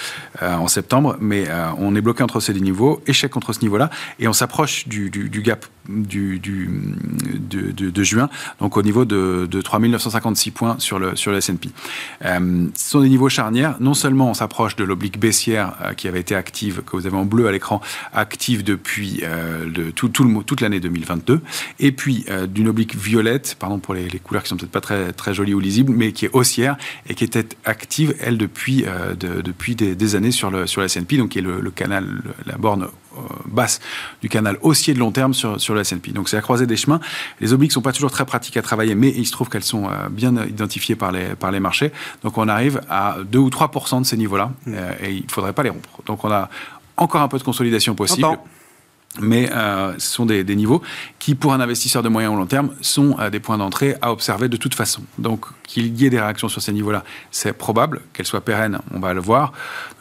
euh, 0.43 0.55
en 0.57 0.69
septembre, 0.69 1.17
mais 1.21 1.47
on 1.79 1.97
est 1.97 2.03
bloqué 2.03 2.23
entre 2.23 2.39
ces 2.41 2.53
deux 2.53 2.61
niveaux, 2.61 3.01
échec 3.07 3.31
contre 3.31 3.55
ce 3.55 3.61
niveau-là, 3.63 3.89
et 4.19 4.29
on 4.29 4.35
s'approche 4.35 4.89
du, 4.89 5.11
gap 5.43 5.65
du, 5.89 6.39
de, 6.39 8.03
juin, 8.03 8.29
donc 8.61 8.77
au 8.77 8.83
niveau 8.83 9.07
de, 9.07 9.49
de 9.51 9.61
3956 9.63 10.51
points 10.51 10.77
sur 10.79 10.99
le, 10.99 11.17
sur 11.17 11.31
le 11.31 11.39
S&P. 11.39 11.71
ce 12.23 12.71
sont 12.75 13.01
des 13.01 13.09
niveaux 13.09 13.31
charnières. 13.31 13.77
Non 13.81 13.95
seulement 13.95 14.29
on 14.29 14.35
s'approche 14.35 14.77
de 14.77 14.85
l'oblique 14.85 15.19
baissière 15.19 15.73
qui 15.97 16.09
avait 16.09 16.21
été 16.21 16.35
active, 16.35 16.83
que 16.83 16.95
vous 16.97 17.07
avez 17.07 17.17
en 17.17 17.25
bleu 17.25 17.47
à 17.47 17.53
l'écran, 17.53 17.81
active 18.13 18.65
depuis 18.65 19.14
euh, 19.23 19.71
de 19.71 19.91
tout, 19.91 20.11
le, 20.23 20.43
toute 20.43 20.61
l'année 20.61 20.81
2022, 20.81 21.41
et 21.81 21.93
puis 21.93 22.25
euh, 22.29 22.47
d'une 22.47 22.69
oblique 22.69 22.97
violette, 22.97 23.57
pardon 23.59 23.79
pour 23.79 23.95
les, 23.95 24.09
couleurs 24.19 24.43
qui 24.43 24.49
sont 24.49 24.57
peut-être 24.57 24.71
pas 24.71 24.81
très, 24.81 25.13
très 25.13 25.35
jolies 25.35 25.55
ou 25.55 25.61
lisibles, 25.61 25.93
mais 25.95 26.13
qui 26.13 26.27
est 26.27 26.31
haussière 26.33 26.77
et 27.09 27.15
qui 27.15 27.25
était 27.25 27.47
active, 27.65 28.15
elle, 28.21 28.39
depuis, 28.39 28.85
euh, 28.87 29.15
depuis 29.15 29.75
des, 29.75 30.17
années 30.17 30.31
sur 30.31 30.51
le, 30.51 30.67
sur 30.67 30.81
la 30.81 30.87
S&P, 30.87 31.17
donc 31.17 31.31
qui 31.31 31.39
est 31.39 31.43
le, 31.43 31.71
canal, 31.71 32.23
la 32.47 32.57
borne 32.57 32.89
basse 33.47 33.81
du 34.23 34.29
canal 34.29 34.59
haussier 34.63 34.93
de 34.93 34.99
long 34.99 35.13
terme 35.13 35.35
sur, 35.35 35.61
sur 35.61 35.75
le 35.75 35.81
S&P. 35.81 36.11
Donc 36.13 36.29
c'est 36.29 36.37
à 36.37 36.41
croiser 36.41 36.67
des 36.67 36.77
chemins. 36.77 37.01
Les 37.41 37.53
obliques 37.53 37.73
sont 37.73 37.83
pas 37.83 37.93
toujours 37.93 38.11
très 38.11 38.25
pratiques 38.25 38.57
à 38.57 38.63
travailler, 38.63 38.95
mais 38.95 39.13
il 39.17 39.27
se 39.27 39.33
trouve 39.33 39.49
qu'elles 39.49 39.65
sont 39.65 39.89
bien 40.11 40.35
identifiées 40.47 40.97
par 40.97 41.13
les, 41.13 41.35
par 41.37 41.51
les 41.53 41.61
marchés. 41.61 41.93
Donc 42.23 42.39
on 42.39 42.49
arrive 42.49 42.81
à 42.89 43.19
2 43.25 43.39
ou 43.39 43.51
3 43.51 43.71
de 44.01 44.05
ces 44.05 44.17
niveaux-là, 44.17 44.53
mmh. 44.67 44.75
et 45.03 45.13
il 45.13 45.31
faudrait 45.31 45.53
pas 45.53 45.63
les 45.63 45.71
rompre. 45.71 46.03
Donc 46.07 46.25
on 46.25 46.31
a 46.31 46.49
encore 46.97 47.23
un 47.23 47.29
peu 47.29 47.39
de 47.39 47.43
consolidation 47.43 47.95
possible 47.95 48.39
mais 49.21 49.49
euh, 49.53 49.95
ce 49.99 50.13
sont 50.13 50.27
des, 50.27 50.45
niveaux 50.57 50.83
qui, 51.19 51.35
pour 51.35 51.53
un 51.53 51.61
investisseur 51.61 52.03
de 52.03 52.09
moyen 52.09 52.31
ou 52.31 52.37
long 52.37 52.47
terme, 52.47 52.71
sont 52.81 53.17
euh, 53.21 53.31
des 53.31 53.41
points 53.41 53.59
d'entrée 53.59 53.95
à 54.03 54.11
observer 54.11 54.49
de 54.49 54.57
toute 54.57 54.75
façon. 54.75 55.03
Donc, 55.19 55.47
qu'il 55.63 56.01
y 56.01 56.07
ait 56.07 56.11
des 56.11 56.21
réactions 56.21 56.49
sur 56.49 56.61
ces 56.61 56.73
niveaux-là, 56.73 57.05
c'est 57.31 57.53
probable. 57.53 58.03
Qu'elles 58.13 58.27
soient 58.27 58.41
pérennes, 58.41 58.81
on 58.93 58.99
va 58.99 59.15
le 59.15 59.21
voir. 59.21 59.53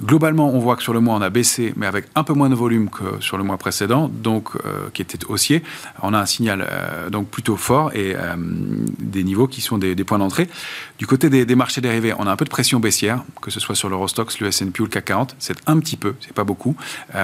Globalement, 0.03 0.49
on 0.49 0.59
voit 0.59 0.75
que 0.75 0.83
sur 0.83 0.93
le 0.93 0.99
mois, 0.99 1.15
on 1.15 1.21
a 1.21 1.29
baissé, 1.29 1.73
mais 1.77 1.85
avec 1.85 2.05
un 2.15 2.23
peu 2.23 2.33
moins 2.33 2.49
de 2.49 2.55
volume 2.55 2.89
que 2.89 3.21
sur 3.21 3.37
le 3.37 3.43
mois 3.43 3.57
précédent, 3.57 4.09
donc 4.11 4.49
euh, 4.55 4.89
qui 4.93 5.01
était 5.01 5.23
haussier. 5.27 5.63
On 6.01 6.13
a 6.13 6.19
un 6.19 6.25
signal 6.25 6.67
donc 7.11 7.29
plutôt 7.29 7.55
fort 7.55 7.91
et 7.93 8.15
des 8.99 9.23
niveaux 9.23 9.47
qui 9.47 9.61
sont 9.61 9.77
des, 9.77 9.95
points 10.03 10.17
d'entrée. 10.17 10.49
Du 10.97 11.07
côté 11.07 11.29
des, 11.29 11.55
marchés 11.55 11.81
dérivés, 11.81 12.13
on 12.17 12.27
a 12.27 12.31
un 12.31 12.35
peu 12.35 12.45
de 12.45 12.49
pression 12.49 12.79
baissière, 12.79 13.23
que 13.41 13.51
ce 13.51 13.59
soit 13.59 13.75
sur 13.75 13.89
l'Eurostox, 13.89 14.39
le 14.39 14.47
S&P 14.47 14.81
ou 14.81 14.85
le 14.85 14.89
CAC 14.89 15.05
40. 15.05 15.35
C'est 15.39 15.57
un 15.67 15.79
petit 15.79 15.97
peu, 15.97 16.15
c'est 16.19 16.33
pas 16.33 16.43
beaucoup. 16.43 16.75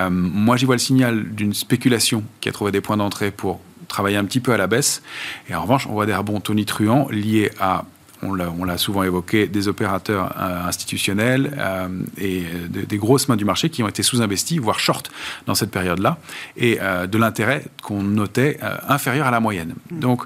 moi, 0.09 0.55
j'y 0.57 0.65
vois 0.65 0.75
le 0.75 0.79
signal 0.79 1.23
d'une 1.33 1.53
spéculation 1.53 1.78
qui 1.79 2.49
a 2.49 2.51
trouvé 2.51 2.71
des 2.71 2.81
points 2.81 2.97
d'entrée 2.97 3.31
pour 3.31 3.59
travailler 3.87 4.17
un 4.17 4.25
petit 4.25 4.39
peu 4.39 4.53
à 4.53 4.57
la 4.57 4.67
baisse. 4.67 5.01
Et 5.49 5.55
en 5.55 5.61
revanche, 5.63 5.87
on 5.87 5.93
voit 5.93 6.05
des 6.05 6.15
rebonds 6.15 6.39
tonitruants 6.39 7.07
liés 7.09 7.51
à 7.59 7.85
on 8.21 8.65
l'a 8.65 8.77
souvent 8.77 9.03
évoqué, 9.03 9.47
des 9.47 9.67
opérateurs 9.67 10.35
euh, 10.37 10.67
institutionnels 10.67 11.55
euh, 11.57 11.87
et 12.17 12.43
des 12.67 12.97
grosses 12.97 13.29
mains 13.29 13.35
du 13.35 13.45
marché 13.45 13.69
qui 13.69 13.83
ont 13.83 13.87
été 13.87 14.03
sous-investis, 14.03 14.59
voire 14.59 14.79
short 14.79 15.09
dans 15.45 15.55
cette 15.55 15.71
période-là, 15.71 16.17
et 16.57 16.79
euh, 16.81 17.07
de 17.07 17.17
l'intérêt 17.17 17.65
qu'on 17.81 18.03
notait 18.03 18.59
inférieur 18.87 19.27
à 19.27 19.31
la 19.31 19.39
moyenne. 19.39 19.73
Donc, 19.91 20.23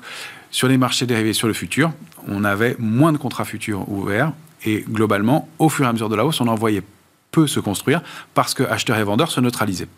sur 0.49 0.67
les 0.67 0.77
marchés 0.77 1.05
dérivés 1.05 1.33
sur 1.33 1.47
le 1.47 1.53
futur, 1.53 1.91
on 2.27 2.43
avait 2.43 2.75
moins 2.79 3.11
de 3.11 3.17
contrats 3.17 3.45
futurs 3.45 3.89
ouverts, 3.89 4.33
et 4.65 4.83
globalement, 4.89 5.49
au 5.59 5.69
fur 5.69 5.85
et 5.85 5.89
à 5.89 5.93
mesure 5.93 6.09
de 6.09 6.15
la 6.15 6.25
hausse, 6.25 6.41
on 6.41 6.47
en 6.47 6.55
voyait 6.55 6.83
peu 7.31 7.47
se 7.47 7.59
construire 7.59 8.01
parce 8.33 8.53
que 8.53 8.63
acheteurs 8.63 8.97
et 8.97 9.03
vendeurs 9.03 9.31
se 9.31 9.41
neutralisaient. 9.41 9.89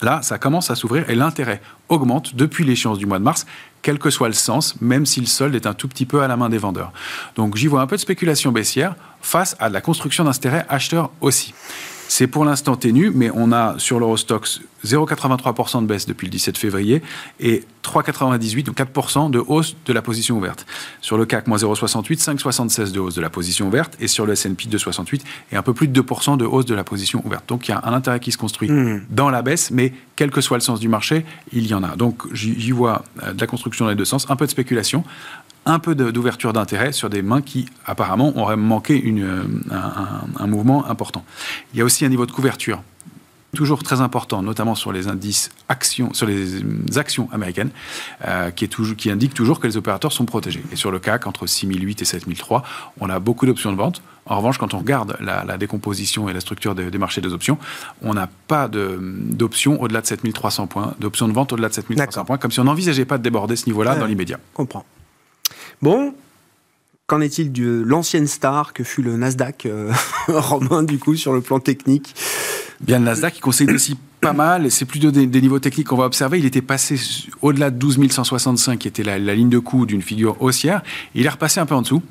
Là, 0.00 0.22
ça 0.22 0.38
commence 0.38 0.70
à 0.70 0.74
s'ouvrir 0.74 1.08
et 1.10 1.14
l'intérêt 1.14 1.60
augmente 1.88 2.34
depuis 2.34 2.64
l'échéance 2.64 2.98
du 2.98 3.06
mois 3.06 3.18
de 3.18 3.24
mars, 3.24 3.46
quel 3.82 3.98
que 3.98 4.10
soit 4.10 4.28
le 4.28 4.34
sens, 4.34 4.80
même 4.80 5.06
si 5.06 5.20
le 5.20 5.26
solde 5.26 5.54
est 5.54 5.66
un 5.66 5.74
tout 5.74 5.88
petit 5.88 6.06
peu 6.06 6.22
à 6.22 6.28
la 6.28 6.36
main 6.36 6.48
des 6.48 6.58
vendeurs. 6.58 6.92
Donc 7.36 7.56
j'y 7.56 7.66
vois 7.66 7.82
un 7.82 7.86
peu 7.86 7.96
de 7.96 8.00
spéculation 8.00 8.52
baissière 8.52 8.94
face 9.20 9.56
à 9.58 9.68
la 9.68 9.80
construction 9.80 10.24
d'intérêt 10.24 10.64
acheteur 10.68 11.10
aussi. 11.20 11.54
C'est 12.14 12.26
pour 12.26 12.44
l'instant 12.44 12.76
ténu, 12.76 13.10
mais 13.10 13.30
on 13.32 13.52
a 13.52 13.78
sur 13.78 13.98
l'Eurostox 13.98 14.60
0,83% 14.84 15.80
de 15.80 15.86
baisse 15.86 16.04
depuis 16.04 16.26
le 16.26 16.30
17 16.32 16.58
février 16.58 17.00
et 17.40 17.64
3,98, 17.82 18.64
donc 18.64 18.76
4% 18.76 19.30
de 19.30 19.38
hausse 19.38 19.76
de 19.86 19.92
la 19.94 20.02
position 20.02 20.36
ouverte. 20.36 20.66
Sur 21.00 21.16
le 21.16 21.24
CAC, 21.24 21.46
moins 21.46 21.56
0,68, 21.56 22.22
5,76 22.22 22.92
de 22.92 23.00
hausse 23.00 23.14
de 23.14 23.22
la 23.22 23.30
position 23.30 23.68
ouverte 23.68 23.96
et 23.98 24.08
sur 24.08 24.26
le 24.26 24.34
S&P 24.34 24.66
2,68 24.68 25.22
et 25.52 25.56
un 25.56 25.62
peu 25.62 25.72
plus 25.72 25.88
de 25.88 26.02
2% 26.02 26.36
de 26.36 26.44
hausse 26.44 26.66
de 26.66 26.74
la 26.74 26.84
position 26.84 27.22
ouverte. 27.24 27.48
Donc 27.48 27.68
il 27.68 27.70
y 27.70 27.74
a 27.74 27.80
un 27.82 27.94
intérêt 27.94 28.20
qui 28.20 28.30
se 28.30 28.36
construit 28.36 28.70
mmh. 28.70 29.06
dans 29.08 29.30
la 29.30 29.40
baisse, 29.40 29.70
mais 29.70 29.94
quel 30.14 30.30
que 30.30 30.42
soit 30.42 30.58
le 30.58 30.62
sens 30.62 30.80
du 30.80 30.88
marché, 30.88 31.24
il 31.50 31.66
y 31.66 31.72
en 31.72 31.82
a. 31.82 31.96
Donc 31.96 32.30
j'y 32.34 32.72
vois 32.72 33.06
euh, 33.22 33.32
de 33.32 33.40
la 33.40 33.46
construction 33.46 33.86
dans 33.86 33.90
les 33.90 33.96
deux 33.96 34.04
sens, 34.04 34.26
un 34.28 34.36
peu 34.36 34.44
de 34.44 34.50
spéculation, 34.50 35.02
un 35.66 35.78
peu 35.78 35.94
d'ouverture 35.94 36.52
d'intérêt 36.52 36.92
sur 36.92 37.10
des 37.10 37.22
mains 37.22 37.42
qui, 37.42 37.66
apparemment, 37.86 38.36
auraient 38.36 38.56
manqué 38.56 39.00
une, 39.00 39.22
euh, 39.22 39.44
un, 40.38 40.46
mouvement 40.46 40.86
important. 40.86 41.24
Il 41.72 41.78
y 41.78 41.82
a 41.82 41.84
aussi 41.84 42.04
un 42.04 42.08
niveau 42.08 42.26
de 42.26 42.32
couverture 42.32 42.82
toujours 43.54 43.82
très 43.82 44.00
important, 44.00 44.42
notamment 44.42 44.74
sur 44.74 44.92
les 44.92 45.08
indices 45.08 45.50
actions, 45.68 46.14
sur 46.14 46.26
les 46.26 46.62
actions 46.96 47.28
américaines, 47.32 47.70
euh, 48.26 48.50
qui, 48.50 48.64
est 48.64 48.68
toujours, 48.68 48.96
qui 48.96 49.10
indique 49.10 49.34
toujours 49.34 49.60
que 49.60 49.66
les 49.66 49.76
opérateurs 49.76 50.12
sont 50.12 50.24
protégés. 50.24 50.62
Et 50.72 50.76
sur 50.76 50.90
le 50.90 50.98
CAC, 50.98 51.26
entre 51.26 51.46
6008 51.46 52.00
et 52.00 52.04
7003, 52.06 52.62
on 53.00 53.10
a 53.10 53.18
beaucoup 53.18 53.44
d'options 53.44 53.70
de 53.70 53.76
vente. 53.76 54.02
En 54.24 54.38
revanche, 54.38 54.56
quand 54.56 54.72
on 54.72 54.78
regarde 54.78 55.18
la, 55.20 55.58
décomposition 55.58 56.28
et 56.28 56.32
la 56.32 56.40
structure 56.40 56.74
des, 56.74 56.96
marchés 56.96 57.20
des 57.20 57.32
options, 57.32 57.58
on 58.02 58.14
n'a 58.14 58.28
pas 58.48 58.68
d'options 58.68 59.82
au-delà 59.82 60.00
de 60.00 60.06
7300 60.06 60.66
points, 60.68 60.94
d'options 60.98 61.28
de 61.28 61.34
vente 61.34 61.52
au-delà 61.52 61.68
de 61.68 61.74
7300 61.74 62.24
points, 62.24 62.38
comme 62.38 62.52
si 62.52 62.60
on 62.60 62.64
n'envisageait 62.64 63.04
pas 63.04 63.18
de 63.18 63.22
déborder 63.22 63.56
ce 63.56 63.66
niveau-là 63.66 63.96
dans 63.96 64.06
l'immédiat. 64.06 64.38
Comprends. 64.54 64.86
Bon, 65.82 66.14
Qu'en 67.08 67.20
est-il 67.20 67.52
de 67.52 67.82
l'ancienne 67.84 68.26
star 68.26 68.72
que 68.72 68.84
fut 68.84 69.02
le 69.02 69.16
Nasdaq, 69.16 69.66
euh, 69.66 69.92
Romain, 70.28 70.82
du 70.82 70.98
coup, 70.98 71.16
sur 71.16 71.32
le 71.32 71.40
plan 71.40 71.60
technique? 71.60 72.14
Bien, 72.80 72.98
le 72.98 73.04
Nasdaq, 73.04 73.36
il 73.36 73.40
conseille 73.40 73.70
aussi 73.70 73.98
pas 74.22 74.32
mal. 74.32 74.70
C'est 74.70 74.84
plutôt 74.84 75.10
des, 75.10 75.26
niveaux 75.26 75.58
techniques 75.58 75.88
qu'on 75.88 75.96
va 75.96 76.04
observer. 76.04 76.38
Il 76.38 76.46
était 76.46 76.62
passé 76.62 76.98
au-delà 77.42 77.70
de 77.70 77.76
12 77.76 78.08
165, 78.08 78.78
qui 78.78 78.88
était 78.88 79.02
la, 79.02 79.18
ligne 79.18 79.50
de 79.50 79.58
coup 79.58 79.84
d'une 79.84 80.00
figure 80.00 80.40
haussière. 80.40 80.82
Il 81.14 81.26
est 81.26 81.28
repassé 81.28 81.58
un 81.60 81.66
peu 81.66 81.74
en 81.74 81.82
dessous. 81.82 82.02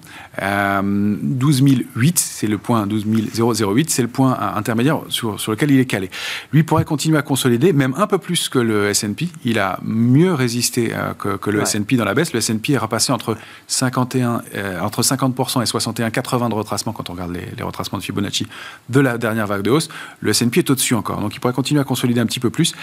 Euh, 0.41 0.81
12 1.21 1.63
008, 1.95 2.19
c'est 2.19 2.47
le 2.47 2.57
point 2.57 2.85
12 2.85 3.05
008, 3.33 3.89
c'est 3.89 4.01
le 4.01 4.09
point 4.09 4.37
intermédiaire 4.55 4.99
sur, 5.07 5.39
sur, 5.39 5.53
lequel 5.53 5.71
il 5.71 5.79
est 5.79 5.85
calé. 5.85 6.11
Lui 6.51 6.63
pourrait 6.63 6.83
continuer 6.83 7.17
à 7.17 7.21
consolider, 7.21 7.71
même 7.71 7.95
un 7.97 8.07
peu 8.07 8.17
plus 8.17 8.49
que 8.49 8.59
le 8.59 8.89
S&P. 8.89 9.29
Il 9.45 9.57
a 9.57 9.79
mieux 9.81 10.33
résisté 10.33 10.91
euh, 10.93 11.13
que, 11.13 11.49
le 11.49 11.61
S&P 11.61 11.95
dans 11.95 12.05
la 12.05 12.13
baisse. 12.13 12.33
Le 12.33 12.39
S&P 12.39 12.73
est 12.73 12.77
repassé 12.77 13.13
entre 13.13 13.37
51, 13.67 14.41
euh, 14.55 14.79
entre 14.81 15.01
50% 15.01 15.61
et 15.61 15.65
61,80 15.65 16.49
de 16.49 16.55
retracement 16.55 16.91
quand 16.91 17.09
on 17.09 17.13
regarde 17.13 17.31
les, 17.31 17.47
les 17.57 17.63
retracements 17.63 17.99
de 17.99 18.03
Fibonacci 18.03 18.47
de 18.89 18.99
la 18.99 19.17
dernière 19.17 19.47
vague 19.47 19.61
de 19.61 19.71
hausse. 19.71 19.87
Le 20.19 20.31
S&P 20.31 20.59
est 20.59 20.69
au-dessus 20.69 20.95
encore, 20.95 21.21
donc 21.21 21.33
il 21.35 21.39
pourrait 21.39 21.53
continuer 21.53 21.79
à 21.79 21.85
consolider 21.85 22.00
consolider 22.01 22.21
un 22.21 22.25
petit 22.25 22.39
peu 22.39 22.49
plus. 22.49 22.73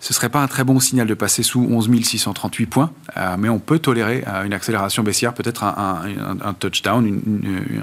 Ce 0.00 0.12
serait 0.12 0.28
pas 0.28 0.40
un 0.40 0.46
très 0.46 0.64
bon 0.64 0.78
signal 0.80 1.06
de 1.06 1.14
passer 1.14 1.42
sous 1.42 1.60
11 1.60 1.90
638 2.02 2.66
points, 2.66 2.90
euh, 3.16 3.36
mais 3.38 3.48
on 3.48 3.58
peut 3.58 3.78
tolérer 3.78 4.24
euh, 4.26 4.44
une 4.44 4.52
accélération 4.52 5.02
baissière, 5.02 5.32
peut-être 5.32 5.64
un, 5.64 6.54
touchdown, 6.58 7.20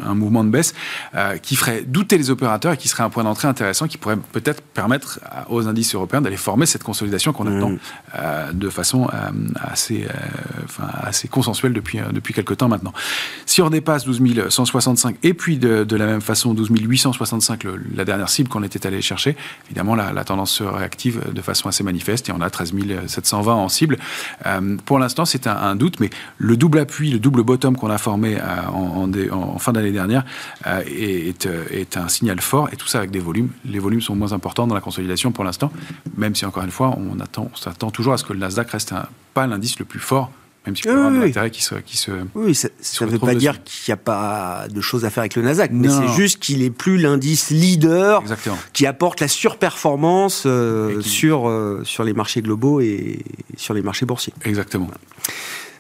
un 0.06 0.14
mouvement 0.14 0.44
de 0.44 0.50
baisse 0.50 0.74
euh, 1.16 1.38
qui 1.38 1.56
ferait 1.56 1.82
douter 1.82 2.18
les 2.18 2.30
opérateurs 2.30 2.74
et 2.74 2.78
qui 2.78 2.88
serait 2.88 3.04
un 3.04 3.10
point 3.10 3.24
d'entrée 3.24 3.48
intéressant 3.48 3.88
qui 3.88 3.98
pourrait 3.98 4.18
peut-être 4.32 4.62
permettre 4.62 5.20
aux 5.50 5.68
indices 5.68 5.96
européens 5.96 6.22
d'aller 6.22 6.38
former 6.38 6.66
cette 6.66 6.84
consolidation 6.84 7.34
qu'on 7.34 7.48
attend 7.48 7.72
mmh. 7.72 8.54
de 8.54 8.70
façon 8.70 9.08
assez, 9.56 10.08
assez 11.02 11.28
consensuelle 11.28 11.74
depuis, 11.74 12.00
depuis 12.12 12.34
quelques 12.34 12.58
temps 12.58 12.68
maintenant. 12.68 12.94
Si 13.46 13.62
on 13.62 13.70
dépasse 13.70 14.06
12 14.06 14.22
165 14.50 15.18
et 15.24 15.34
puis 15.34 15.58
de, 15.58 15.96
la 15.96 16.06
même 16.06 16.22
façon 16.22 16.54
12 16.54 16.70
865, 16.72 17.66
la 17.96 18.06
dernière 18.06 18.30
cible 18.30 18.50
qu'on 18.50 18.64
était 18.64 18.86
allé 18.86 19.02
chercher, 19.02 19.36
évidemment 19.66 19.96
la, 19.96 20.14
la 20.14 20.24
tendance 20.24 20.52
sera 20.52 20.73
réactive 20.74 21.32
de 21.32 21.42
façon 21.42 21.70
assez 21.70 21.84
manifeste 21.84 22.30
et 22.30 22.32
on 22.32 22.42
a 22.42 22.50
13 22.50 22.74
720 23.08 23.54
en 23.54 23.70
cible. 23.70 23.98
Euh, 24.46 24.78
pour 24.86 25.00
l'instant, 25.00 25.26
c'est 25.26 25.48
un, 25.48 25.76
doute, 25.76 26.00
mais 26.00 26.10
le 26.38 26.58
double 26.58 26.80
appui, 26.80 27.12
le 27.12 27.20
double 27.20 27.44
bottom 27.44 27.76
qu'on 27.76 27.90
a 27.90 27.98
formé 27.98 28.38
euh, 28.38 29.32
en, 29.32 29.58
fin 29.60 29.74
d'année 29.74 29.92
dernière 29.92 30.26
euh, 30.68 30.82
est, 30.86 31.98
un 31.98 32.08
signal 32.08 32.40
fort 32.42 32.70
et 32.72 32.76
tout 32.76 32.88
ça 32.88 33.00
avec 33.00 33.12
des 33.12 33.20
volumes. 33.20 33.50
Les 33.66 33.80
volumes 33.80 34.02
sont 34.02 34.16
moins 34.16 34.34
importants 34.34 34.68
dans 34.68 34.76
la 34.76 34.82
consolidation 34.82 35.32
pour 35.32 35.44
l'instant, 35.44 35.72
même 36.18 36.36
si 36.36 36.46
encore 36.46 36.64
une 36.64 36.72
fois, 36.72 36.98
on, 36.98 37.20
attend, 37.20 37.50
on 37.52 37.56
s'attend 37.56 37.92
toujours 37.92 38.14
à 38.14 38.18
ce 38.18 38.24
que 38.24 38.34
le 38.34 38.40
Nasdaq 38.40 38.72
reste 38.72 38.94
pas 39.34 39.48
l'indice 39.48 39.80
le 39.80 39.86
plus 39.86 40.00
fort 40.00 40.32
même 40.66 40.76
si 40.78 40.88
oui, 40.88 41.30
intérêt 41.30 41.52
qui 41.52 41.62
se, 41.62 41.76
qui 41.76 41.98
se. 41.98 42.12
Oui, 42.36 42.56
ça 42.56 42.70
ne 43.02 43.10
veut 43.10 43.20
pas 43.20 43.36
dire 43.36 43.64
qu'il 43.64 43.92
n'y 43.92 43.94
a 43.94 43.98
pas 43.98 44.68
de 44.70 44.80
choses 44.80 45.04
à 45.04 45.10
faire 45.10 45.22
avec 45.22 45.36
le 45.36 45.42
Nasdaq, 45.42 45.72
mais 45.74 45.90
c'est 45.90 46.08
juste 46.16 46.40
qu'il 46.40 46.62
est 46.64 46.70
plus 46.70 46.98
l'indice 46.98 47.50
leader 47.50 48.24
qui 48.72 48.86
apporte 48.86 49.20
la 49.20 49.28
surperformance 49.28 50.44
euh, 50.46 51.02
sur, 51.02 51.50
euh, 51.50 51.82
sur 51.84 52.04
les 52.04 52.14
marchés 52.14 52.42
globaux 52.42 52.80
et 52.80 53.20
sur 53.58 53.74
les 53.74 53.82
marchés 53.82 54.06
boursiers. 54.06 54.34
Exactement. 54.46 54.90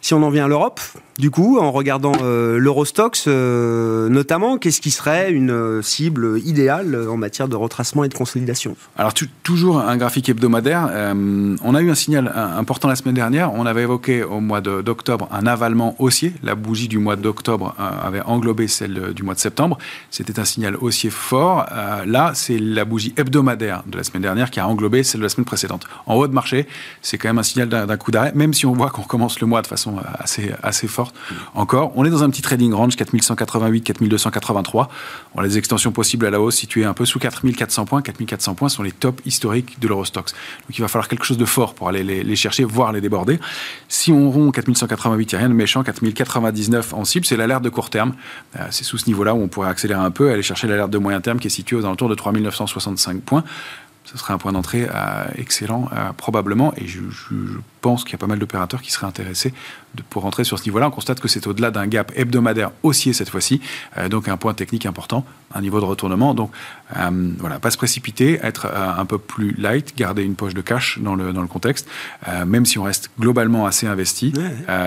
Si 0.01 0.13
on 0.13 0.21
en 0.21 0.29
vient 0.29 0.45
à 0.45 0.47
l'Europe, 0.49 0.81
du 1.19 1.29
coup, 1.29 1.59
en 1.59 1.71
regardant 1.71 2.13
euh, 2.23 2.57
l'Eurostox, 2.57 3.25
euh, 3.27 4.09
notamment, 4.09 4.57
qu'est-ce 4.57 4.81
qui 4.81 4.89
serait 4.89 5.31
une 5.31 5.51
euh, 5.51 5.81
cible 5.83 6.39
idéale 6.43 7.07
en 7.07 7.17
matière 7.17 7.47
de 7.47 7.55
retracement 7.55 8.03
et 8.03 8.09
de 8.09 8.15
consolidation? 8.15 8.75
Alors, 8.97 9.13
toujours 9.43 9.79
un 9.79 9.95
graphique 9.97 10.29
hebdomadaire. 10.29 10.89
on 11.13 11.75
a 11.75 11.81
eu 11.81 11.91
un 11.91 11.95
signal 11.95 12.31
important 12.57 12.87
la 12.87 12.95
semaine 12.95 13.13
dernière. 13.13 13.53
On 13.53 13.65
avait 13.65 13.83
évoqué 13.83 14.23
au 14.23 14.39
mois 14.39 14.61
d'octobre 14.61 15.27
un 15.31 15.45
avalement 15.45 15.95
haussier. 15.99 16.33
La 16.41 16.55
bougie 16.55 16.87
du 16.87 16.97
mois 16.97 17.15
d'octobre 17.15 17.75
avait 17.77 18.21
englobé 18.21 18.67
celle 18.67 19.13
du 19.13 19.23
mois 19.23 19.35
de 19.35 19.39
septembre. 19.39 19.77
C'était 20.09 20.39
un 20.39 20.45
signal 20.45 20.75
haussier 20.77 21.09
fort. 21.09 21.65
là, 22.05 22.31
c'est 22.33 22.57
la 22.57 22.85
bougie 22.85 23.13
hebdomadaire 23.17 23.83
de 23.85 23.97
la 23.97 24.03
semaine 24.03 24.23
dernière 24.23 24.49
qui 24.49 24.59
a 24.59 24.67
englobé 24.67 25.03
celle 25.03 25.21
de 25.21 25.25
la 25.25 25.29
semaine 25.29 25.45
précédente. 25.45 25.85
En 26.05 26.15
haut 26.15 26.27
de 26.27 26.33
marché, 26.33 26.67
c'est 27.01 27.17
quand 27.17 27.29
même 27.29 27.39
un 27.39 27.43
signal 27.43 27.69
d'un 27.69 27.97
coup 27.97 28.11
d'arrêt, 28.11 28.31
même 28.35 28.53
si 28.53 28.65
on 28.65 28.73
voit 28.73 28.89
qu'on 28.89 29.03
commence 29.03 29.39
le 29.39 29.47
mois 29.47 29.61
de 29.61 29.67
façon 29.67 29.97
assez, 30.19 30.51
assez 30.63 30.87
forte 30.87 31.02
encore. 31.53 31.91
On 31.95 32.05
est 32.05 32.09
dans 32.09 32.23
un 32.23 32.29
petit 32.29 32.41
trading 32.41 32.73
range, 32.73 32.95
4188, 32.95 33.81
4283. 33.81 34.89
On 35.35 35.41
a 35.41 35.47
des 35.47 35.57
extensions 35.57 35.91
possibles 35.91 36.25
à 36.25 36.29
la 36.29 36.39
hausse 36.39 36.55
situées 36.55 36.85
un 36.85 36.93
peu 36.93 37.05
sous 37.05 37.19
4400 37.19 37.85
points. 37.85 38.01
4400 38.01 38.55
points 38.55 38.69
sont 38.69 38.83
les 38.83 38.91
tops 38.91 39.21
historiques 39.25 39.79
de 39.79 39.87
l'Eurostox. 39.87 40.33
Donc 40.33 40.77
il 40.77 40.81
va 40.81 40.87
falloir 40.87 41.07
quelque 41.07 41.25
chose 41.25 41.37
de 41.37 41.45
fort 41.45 41.73
pour 41.73 41.87
aller 41.89 42.03
les, 42.03 42.35
chercher, 42.35 42.63
voire 42.63 42.91
les 42.91 43.01
déborder. 43.01 43.39
Si 43.87 44.11
on 44.11 44.31
rompt 44.31 44.53
4188, 44.53 45.31
il 45.31 45.35
n'y 45.35 45.37
a 45.37 45.39
rien 45.39 45.49
de 45.49 45.53
méchant. 45.53 45.83
4099 45.83 46.93
en 46.93 47.05
cible, 47.05 47.25
c'est 47.25 47.37
l'alerte 47.37 47.63
de 47.63 47.69
court 47.69 47.89
terme. 47.89 48.13
Euh, 48.59 48.67
c'est 48.71 48.83
sous 48.83 48.97
ce 48.97 49.07
niveau-là 49.07 49.33
où 49.33 49.41
on 49.41 49.47
pourrait 49.47 49.69
accélérer 49.69 50.01
un 50.01 50.11
peu, 50.11 50.31
aller 50.31 50.43
chercher 50.43 50.67
l'alerte 50.67 50.91
de 50.91 50.97
moyen 50.97 51.21
terme 51.21 51.39
qui 51.39 51.47
est 51.47 51.51
située 51.51 51.75
aux 51.75 51.85
alentours 51.85 52.09
de 52.09 52.15
3965 52.15 53.21
points 53.21 53.43
ce 54.03 54.17
serait 54.17 54.33
un 54.33 54.37
point 54.37 54.51
d'entrée 54.51 54.87
euh, 54.93 55.25
excellent, 55.37 55.89
euh, 55.93 56.11
probablement. 56.13 56.73
Et 56.77 56.87
je, 56.87 56.99
pense 57.81 58.05
qu'il 58.05 58.13
y 58.13 58.15
a 58.15 58.17
pas 58.17 58.27
mal 58.27 58.39
d'opérateurs 58.39 58.81
qui 58.81 58.91
seraient 58.91 59.07
intéressés 59.07 59.53
pour 60.09 60.23
rentrer 60.23 60.45
sur 60.45 60.57
ce 60.57 60.63
niveau-là. 60.63 60.87
On 60.87 60.91
constate 60.91 61.19
que 61.19 61.27
c'est 61.27 61.47
au-delà 61.47 61.69
d'un 61.69 61.85
gap 61.85 62.13
hebdomadaire 62.15 62.71
haussier 62.81 63.11
cette 63.11 63.29
fois-ci, 63.29 63.59
euh, 63.97 64.07
donc 64.07 64.29
un 64.29 64.37
point 64.37 64.53
technique 64.53 64.85
important, 64.85 65.25
un 65.53 65.59
niveau 65.59 65.81
de 65.81 65.85
retournement. 65.85 66.33
Donc 66.33 66.51
voilà, 67.39 67.59
pas 67.59 67.71
se 67.71 67.77
précipiter, 67.77 68.39
être 68.41 68.71
un 68.73 69.05
peu 69.05 69.17
plus 69.17 69.51
light, 69.57 69.97
garder 69.97 70.23
une 70.23 70.35
poche 70.35 70.53
de 70.53 70.61
cash 70.61 70.99
dans 71.01 71.15
le, 71.15 71.33
dans 71.33 71.41
le 71.41 71.47
contexte, 71.47 71.89
même 72.45 72.65
si 72.65 72.77
on 72.77 72.83
reste 72.83 73.09
globalement 73.19 73.65
assez 73.65 73.87
investi. 73.87 74.31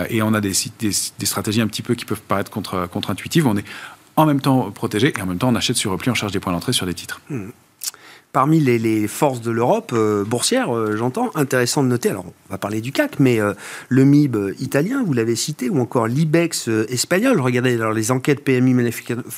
et 0.08 0.22
on 0.22 0.32
a 0.32 0.40
des, 0.40 0.52
des, 0.78 0.92
des, 1.18 1.26
stratégies 1.26 1.60
un 1.60 1.66
petit 1.66 1.82
peu 1.82 1.94
qui 1.94 2.04
peuvent 2.04 2.22
paraître 2.22 2.50
contre, 2.50 2.88
contre-intuitives. 2.88 3.46
On 3.46 3.56
est 3.56 3.64
en 4.14 4.24
même 4.24 4.40
temps 4.40 4.70
protégé 4.70 5.12
et 5.18 5.20
en 5.20 5.26
même 5.26 5.38
temps 5.38 5.48
on 5.48 5.56
achète 5.56 5.76
sur 5.76 5.90
repli, 5.90 6.10
on 6.10 6.14
charge 6.14 6.32
des 6.32 6.40
points 6.40 6.52
d'entrée 6.52 6.72
sur 6.72 6.86
des 6.86 6.94
titres. 6.94 7.20
Hmm 7.28 7.50
parmi 8.36 8.60
les, 8.60 9.08
forces 9.08 9.40
de 9.40 9.50
l'Europe 9.50 9.92
euh, 9.94 10.22
boursière, 10.22 10.76
euh, 10.76 10.94
j'entends, 10.94 11.30
intéressant 11.36 11.82
de 11.82 11.88
noter, 11.88 12.10
alors 12.10 12.26
on 12.26 12.52
va 12.52 12.58
parler 12.58 12.82
du 12.82 12.92
CAC, 12.92 13.18
mais 13.18 13.40
euh, 13.40 13.54
le 13.88 14.04
MIB 14.04 14.36
italien, 14.60 15.02
vous 15.06 15.14
l'avez 15.14 15.36
cité, 15.36 15.70
ou 15.70 15.80
encore 15.80 16.06
l'IBEX 16.06 16.68
espagnol. 16.90 17.40
Regardez 17.40 17.76
alors, 17.76 17.94
les 17.94 18.10
enquêtes 18.10 18.44
PMI 18.44 18.74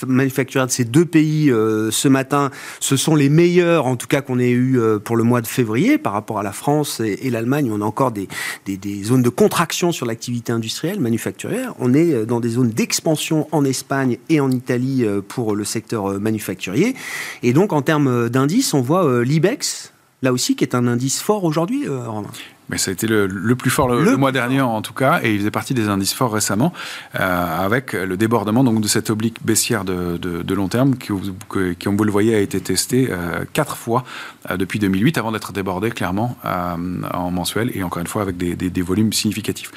manufacturières 0.05 0.67
de 0.67 0.73
ces 0.73 0.85
deux 0.85 1.05
pays 1.05 1.49
ce 1.49 2.09
matin, 2.09 2.51
ce 2.81 2.97
sont 2.97 3.15
les 3.15 3.29
meilleurs, 3.29 3.87
en 3.87 3.95
tout 3.95 4.09
cas 4.09 4.21
qu'on 4.21 4.41
ait 4.41 4.51
eu 4.51 4.81
pour 5.05 5.17
le 5.17 5.23
mois 5.23 5.43
de 5.43 5.47
février, 5.47 5.97
par 5.97 6.13
rapport 6.13 6.41
à 6.41 6.43
la 6.43 6.53
France 6.53 7.01
et, 7.01 7.31
l'Allemagne, 7.31 7.71
on 7.73 7.81
a 7.81 7.85
encore 7.85 8.11
des, 8.11 8.27
des 8.67 9.05
zones 9.05 9.23
de 9.23 9.29
contraction 9.29 9.93
sur 9.93 10.07
l'activité 10.07 10.51
industrielle, 10.51 10.99
manufacturière. 10.99 11.73
On 11.79 11.95
est 11.95 12.27
dans 12.27 12.41
des 12.41 12.51
zones 12.51 12.71
d'expansion 12.71 13.47
en 13.53 13.65
Espagne 13.65 14.19
et 14.29 14.41
en 14.41 14.51
Italie 14.51 15.07
pour 15.29 15.55
le 15.55 15.65
secteur 15.65 16.19
manufacturier. 16.21 16.97
Et 17.45 17.53
donc, 17.53 17.73
en 17.73 17.83
termes 17.83 18.29
d'indices, 18.29 18.75
on 18.75 18.88
voit 18.89 19.05
euh, 19.05 19.23
l'IBEX, 19.23 19.93
là 20.23 20.33
aussi, 20.33 20.57
qui 20.57 20.65
est 20.65 20.75
un 20.75 20.87
indice 20.87 21.21
fort 21.21 21.45
aujourd'hui, 21.45 21.87
euh, 21.87 22.09
Romain? 22.09 22.31
Mais 22.69 22.77
ça 22.77 22.91
a 22.91 22.93
été 22.93 23.07
le, 23.07 23.29
plus 23.57 23.71
fort 23.71 23.89
le, 23.89 24.17
mois 24.17 24.33
dernier 24.33 24.61
en 24.61 24.83
tout 24.83 24.93
cas, 24.93 25.21
et 25.23 25.33
il 25.33 25.39
faisait 25.39 25.51
partie 25.51 25.75
des 25.75 25.89
indices 25.89 26.13
forts 26.13 26.33
récemment, 26.33 26.73
euh, 27.19 27.65
avec 27.65 27.95
le 27.95 28.17
débordement 28.17 28.63
donc, 28.63 28.81
de 28.81 28.89
cette 28.89 29.11
oblique 29.11 29.45
baissière 29.45 29.85
de, 29.85 30.19
de, 30.19 30.55
long 30.55 30.69
terme 30.69 30.97
qui, 30.97 31.13
qui, 31.51 31.85
comme 31.85 31.97
vous 31.97 32.05
le 32.05 32.11
voyez, 32.11 32.35
a 32.35 32.41
été 32.41 32.61
testé 32.61 33.09
euh, 33.11 33.45
quatre 33.53 33.77
fois 33.77 34.05
euh, 34.51 34.57
depuis 34.57 34.79
2008 34.79 35.17
avant 35.17 35.33
d'être 35.33 35.53
débordé 35.53 35.91
clairement 35.91 36.37
en 36.45 37.31
mensuel 37.31 37.71
et 37.75 37.83
encore 37.83 38.01
une 38.01 38.07
fois 38.07 38.23
avec 38.23 38.37
des, 38.37 38.55
des, 38.55 38.83
volumes 38.83 39.13
significatifs. 39.13 39.71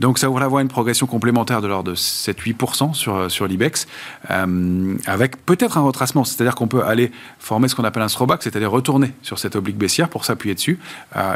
Donc 0.00 0.18
ça 0.18 0.28
ouvre 0.28 0.40
la 0.40 0.48
voie 0.48 0.60
à 0.60 0.62
une 0.62 0.68
progression 0.68 1.06
complémentaire 1.06 1.60
de 1.60 1.68
l'ordre 1.68 1.90
de 1.90 1.96
7-8% 1.96 2.94
sur, 2.94 3.30
sur 3.30 3.46
l'IBEX, 3.46 3.86
avec 5.06 5.44
peut-être 5.44 5.78
un 5.78 5.82
retracement, 5.82 6.24
c'est-à-dire 6.24 6.54
qu'on 6.54 6.68
peut 6.68 6.84
aller 6.84 7.12
former 7.38 7.68
ce 7.68 7.74
qu'on 7.74 7.84
appelle 7.84 8.02
un 8.02 8.08
throwback, 8.08 8.42
c'est-à-dire 8.42 8.70
retourner 8.70 9.12
sur 9.22 9.38
cette 9.38 9.56
oblique 9.56 9.76
baissière 9.76 10.08
pour 10.08 10.24
s'appuyer 10.24 10.54
dessus 10.54 10.78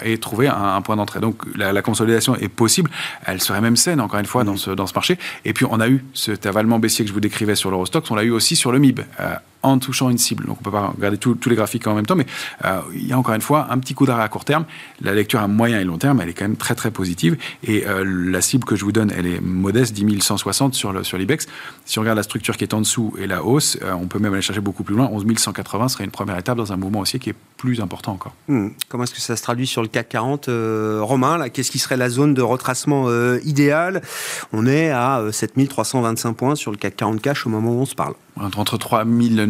et 0.03 0.19
trouver 0.19 0.49
un, 0.49 0.77
un 0.77 0.81
point 0.83 0.96
d'entrée. 0.97 1.21
Donc 1.21 1.43
la, 1.57 1.83
consolidation 1.83 2.35
est 2.37 2.49
possible. 2.49 2.91
Elle 3.25 3.41
serait 3.41 3.61
même 3.61 3.77
saine, 3.77 4.01
encore 4.01 4.21
une 4.21 4.27
fois, 4.27 4.45
dans, 4.45 4.57
ce, 4.57 4.71
dans 4.71 4.87
ce 4.87 4.95
marché. 4.95 5.19
Et 5.45 5.53
puis 5.53 5.65
on 5.69 5.81
a 5.81 5.89
eu 5.89 6.05
cet 6.15 6.47
avalement 6.47 6.79
baissier 6.79 7.05
que 7.05 7.09
je 7.09 7.15
vous 7.15 7.21
décrivais 7.21 7.55
sur 7.55 7.71
l'Eurostox, 7.71 8.11
on 8.11 8.15
l'a 8.15 8.25
eu 8.25 8.31
aussi 8.31 8.57
sur 8.57 8.73
le 8.73 8.79
MIB. 8.79 9.01
Euh, 9.21 9.35
en 9.63 9.79
touchant 9.79 10.11
une 10.11 10.19
cible. 10.19 10.45
Donc 10.47 10.59
on 10.59 10.61
ne 10.61 10.65
peut 10.65 10.71
pas 10.71 10.89
regarder 10.89 11.19
tous 11.19 11.49
les 11.49 11.57
graphiques 11.57 11.87
en 11.87 11.95
même 11.95 12.07
temps, 12.07 12.17
mais 12.17 12.27
euh, 12.65 12.81
il 12.95 13.07
y 13.07 13.13
a 13.13 13.19
encore 13.19 13.35
une 13.35 13.41
fois 13.41 13.69
un 13.71 13.79
petit 13.79 13.95
coup 13.95 14.07
d'arrêt 14.07 14.23
à 14.23 14.29
court 14.29 14.45
terme. 14.45 14.65
La 15.01 15.15
lecture 15.15 15.41
à 15.41 15.49
moyen 15.49 15.81
et 15.81 15.85
long 15.85 15.99
terme, 15.99 16.21
elle 16.21 16.29
est 16.29 16.35
quand 16.35 16.45
même 16.45 16.57
très 16.57 16.75
très 16.75 16.91
positive. 16.91 17.37
Et 17.65 17.87
euh, 17.87 18.05
la 18.05 18.41
cible 18.41 18.65
que 18.65 18.77
je 18.77 18.85
vous 18.85 18.93
donne, 18.93 19.13
elle 19.17 19.27
est 19.27 19.41
modeste, 19.41 19.95
10 19.95 20.21
160 20.21 20.75
sur, 20.75 20.93
l'IBEX. 20.93 21.47
Si 21.85 21.99
on 21.99 22.03
regarde 22.03 22.17
la 22.17 22.23
structure 22.23 22.57
qui 22.57 22.65
est 22.65 22.75
en 22.75 22.81
dessous 22.81 23.15
et 23.19 23.27
la 23.27 23.45
hausse, 23.45 23.79
on 23.83 24.07
peut 24.07 24.19
même 24.19 24.33
aller 24.33 24.43
chercher 24.43 24.61
beaucoup 24.61 24.85
plus 24.85 24.95
loin. 24.95 25.09
11 25.11 25.27
180 25.37 25.89
serait 25.89 26.05
une 26.05 26.11
première 26.11 26.39
étape 26.39 26.57
dans 26.57 26.73
un 26.73 26.77
mouvement 26.77 27.01
aussi 27.01 27.19
qui 27.19 27.31
est 27.31 27.35
plus 27.57 27.81
important 27.81 28.13
encore. 28.13 28.35
Hmm. 28.49 28.69
Comment 28.89 29.05
est-ce 29.05 29.15
que 29.15 29.21
ça 29.21 29.37
se 29.37 29.43
traduit 29.43 29.67
sur 29.67 29.83
le 29.83 29.89
CAC 29.89 30.09
40 30.09 30.49
Romain, 31.01 31.49
qu'est-ce 31.49 31.71
qui 31.71 31.79
serait 31.79 31.97
la 31.97 32.09
zone 32.09 32.35
de 32.35 32.43
retracement 32.43 33.09
idéale? 33.45 34.03
On 34.53 34.67
est 34.67 34.91
à 34.91 35.23
7325 35.31 36.33
points 36.35 36.55
sur 36.55 36.71
le 36.71 36.77
CAC 36.77 36.97
40 36.97 37.21
cash 37.21 37.47
au 37.47 37.51
moment 37.51 37.73
où 37.73 37.81
on 37.81 37.87
se 37.87 37.95
parle 37.95 38.15
entre 38.37 38.77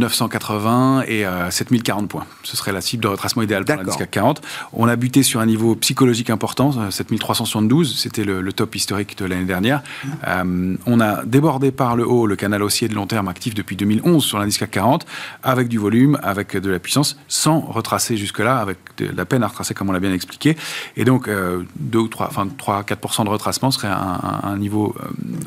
3980 0.01 1.03
et 1.09 1.25
7040 1.51 2.05
euh, 2.05 2.07
points. 2.07 2.27
Ce 2.43 2.57
serait 2.57 2.73
la 2.73 2.81
cible 2.81 3.03
de 3.03 3.09
retracement 3.09 3.43
idéal 3.43 3.65
pour 3.65 3.77
l'indice 3.77 3.97
CAC 3.97 4.11
40. 4.11 4.43
On 4.73 4.89
a 4.89 4.97
buté 4.97 5.23
sur 5.23 5.41
un 5.41 5.47
niveau 5.47 5.75
psychologique 5.77 6.31
important, 6.31 6.91
7372, 6.91 7.91
euh, 7.91 7.95
c'était 7.97 8.25
le, 8.25 8.53
top 8.53 8.75
historique 8.75 9.19
de 9.19 9.27
l'année 9.27 9.45
dernière. 9.45 9.83
Euh, 10.27 10.77
on 10.87 11.01
a 11.01 11.25
débordé 11.25 11.73
par 11.73 11.97
le 11.97 12.07
haut 12.07 12.27
le 12.27 12.37
canal 12.37 12.63
haussier 12.63 12.89
de 12.89 12.95
long 12.95 13.07
terme 13.07 13.29
actif 13.29 13.55
depuis 13.55 13.77
2011 13.77 14.25
sur 14.25 14.39
l'indice 14.39 14.59
CAC 14.59 14.71
40, 14.71 15.07
avec 15.43 15.69
du 15.69 15.79
volume, 15.79 16.19
avec 16.23 16.57
de 16.57 16.71
la 16.71 16.79
puissance, 16.79 17.19
sans 17.29 17.61
retracer 17.61 18.17
jusque-là, 18.17 18.59
avec 18.59 18.79
de 18.99 19.11
la 19.15 19.25
peine 19.25 19.43
à 19.43 19.49
retracer 19.49 19.75
comme 19.75 19.91
on 19.91 19.93
l'a 19.93 20.01
bien 20.01 20.13
expliqué. 20.13 20.57
Et 20.97 21.05
donc, 21.05 21.29
2 21.29 21.99
ou 21.99 22.09
3, 22.09 22.29
enfin 22.29 22.47
3-4% 22.47 23.25
de 23.25 23.29
retracement 23.29 23.71
serait 23.71 23.89
un, 23.89 24.21
un 24.43 24.57
niveau, 24.57 24.95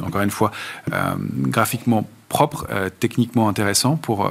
encore 0.03 0.22
une 0.22 0.29
fois, 0.29 0.51
graphiquement 1.48 2.08
propre, 2.29 2.67
euh, 2.69 2.89
techniquement 2.89 3.50
intéressant 3.50 3.98
pour 3.98 4.25
euh, 4.25 4.29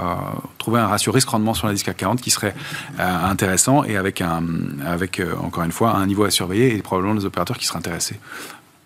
trouver 0.56 0.80
un 0.80 0.86
ratio 0.86 1.12
risque-rendement 1.12 1.52
sur 1.52 1.66
l'indice 1.66 1.82
CAC 1.82 1.96
40 1.98 2.20
qui 2.20 2.30
serait 2.30 2.54
euh, 2.98 3.24
intéressant 3.24 3.84
et 3.84 3.96
avec, 3.96 4.22
un, 4.22 4.42
avec 4.86 5.20
encore 5.42 5.64
une 5.64 5.72
fois, 5.72 5.96
un 5.96 6.06
niveau 6.06 6.24
à 6.24 6.30
surveiller 6.30 6.74
et 6.74 6.80
probablement 6.80 7.16
des 7.16 7.26
opérateurs 7.26 7.58
qui 7.58 7.66
seraient 7.66 7.80
intéressés 7.80 8.18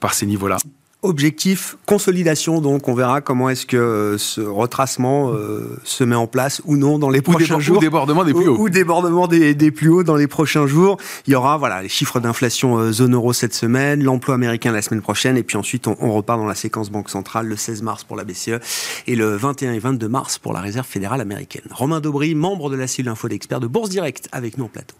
par 0.00 0.14
ces 0.14 0.26
niveaux-là. 0.26 0.56
Objectif 1.04 1.76
consolidation, 1.84 2.60
donc 2.60 2.86
on 2.86 2.94
verra 2.94 3.20
comment 3.20 3.50
est-ce 3.50 3.66
que 3.66 3.76
euh, 3.76 4.18
ce 4.18 4.40
retracement 4.40 5.32
euh, 5.32 5.76
se 5.82 6.04
met 6.04 6.14
en 6.14 6.28
place 6.28 6.62
ou 6.64 6.76
non 6.76 7.00
dans 7.00 7.10
les 7.10 7.20
prochains 7.20 7.58
jours. 7.58 7.78
Ou 7.78 7.80
débordement 7.80 8.24
des 8.24 8.32
plus 8.32 8.46
hauts. 8.46 8.56
Ou, 8.56 8.68
débordement 8.68 9.26
des, 9.26 9.70
plus 9.72 9.88
hauts 9.88 10.04
dans 10.04 10.14
les 10.14 10.28
prochains 10.28 10.68
jours. 10.68 10.98
Il 11.26 11.32
y 11.32 11.34
aura 11.34 11.56
voilà 11.56 11.82
les 11.82 11.88
chiffres 11.88 12.20
d'inflation 12.20 12.78
euh, 12.78 12.92
zone 12.92 13.14
euro 13.14 13.32
cette 13.32 13.52
semaine, 13.52 14.04
l'emploi 14.04 14.36
américain 14.36 14.70
la 14.70 14.80
semaine 14.80 15.02
prochaine, 15.02 15.36
et 15.36 15.42
puis 15.42 15.56
ensuite 15.56 15.88
on, 15.88 15.96
on, 16.00 16.12
repart 16.12 16.38
dans 16.38 16.46
la 16.46 16.54
séquence 16.54 16.88
Banque 16.88 17.10
centrale 17.10 17.48
le 17.48 17.56
16 17.56 17.82
mars 17.82 18.04
pour 18.04 18.16
la 18.16 18.22
BCE 18.22 18.60
et 19.08 19.16
le 19.16 19.34
21 19.34 19.72
et 19.72 19.80
22 19.80 20.06
mars 20.08 20.38
pour 20.38 20.52
la 20.52 20.60
Réserve 20.60 20.86
fédérale 20.86 21.20
américaine. 21.20 21.64
Romain 21.72 21.98
Daubry, 21.98 22.36
membre 22.36 22.70
de 22.70 22.76
la 22.76 22.86
cellule 22.86 23.10
info 23.10 23.26
d'experts 23.26 23.58
de 23.58 23.66
Bourse 23.66 23.90
Direct, 23.90 24.28
avec 24.30 24.56
nous 24.56 24.66
en 24.66 24.68
plateau. 24.68 24.94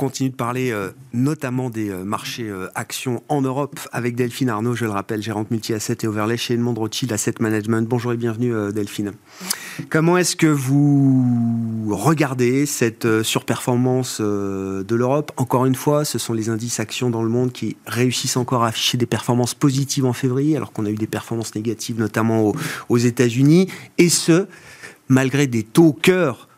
Continue 0.00 0.30
de 0.30 0.34
parler 0.34 0.70
euh, 0.70 0.92
notamment 1.12 1.68
des 1.68 1.90
euh, 1.90 2.04
marchés 2.04 2.48
euh, 2.48 2.68
actions 2.74 3.22
en 3.28 3.42
Europe 3.42 3.78
avec 3.92 4.16
Delphine 4.16 4.48
Arnaud, 4.48 4.74
je 4.74 4.86
le 4.86 4.90
rappelle, 4.92 5.20
gérante 5.20 5.50
multi-asset 5.50 5.98
et 6.02 6.06
overlay 6.06 6.38
chez 6.38 6.54
Edmond 6.54 6.72
Rothschild 6.72 7.12
Asset 7.12 7.34
Management. 7.38 7.86
Bonjour 7.86 8.14
et 8.14 8.16
bienvenue 8.16 8.72
Delphine. 8.72 9.12
Comment 9.90 10.16
est-ce 10.16 10.36
que 10.36 10.46
vous 10.46 11.88
regardez 11.90 12.64
cette 12.64 13.22
surperformance 13.22 14.22
de 14.22 14.94
l'Europe? 14.94 15.32
Encore 15.36 15.66
une 15.66 15.74
fois, 15.74 16.06
ce 16.06 16.18
sont 16.18 16.32
les 16.32 16.48
indices 16.48 16.80
actions 16.80 17.10
dans 17.10 17.22
le 17.22 17.28
monde 17.28 17.52
qui 17.52 17.76
réussissent 17.86 18.38
encore 18.38 18.64
à 18.64 18.68
afficher 18.68 18.96
des 18.96 19.06
performances 19.06 19.52
positives 19.52 20.06
en 20.06 20.14
février, 20.14 20.56
alors 20.56 20.72
qu'on 20.72 20.86
a 20.86 20.90
eu 20.90 20.96
des 20.96 21.06
performances 21.06 21.54
négatives 21.54 21.98
notamment 21.98 22.54
aux 22.88 22.98
États-Unis, 22.98 23.68
et 23.98 24.08
ce, 24.08 24.46
malgré 25.08 25.46
des 25.46 25.62
taux 25.62 25.92
cœur 25.92 26.48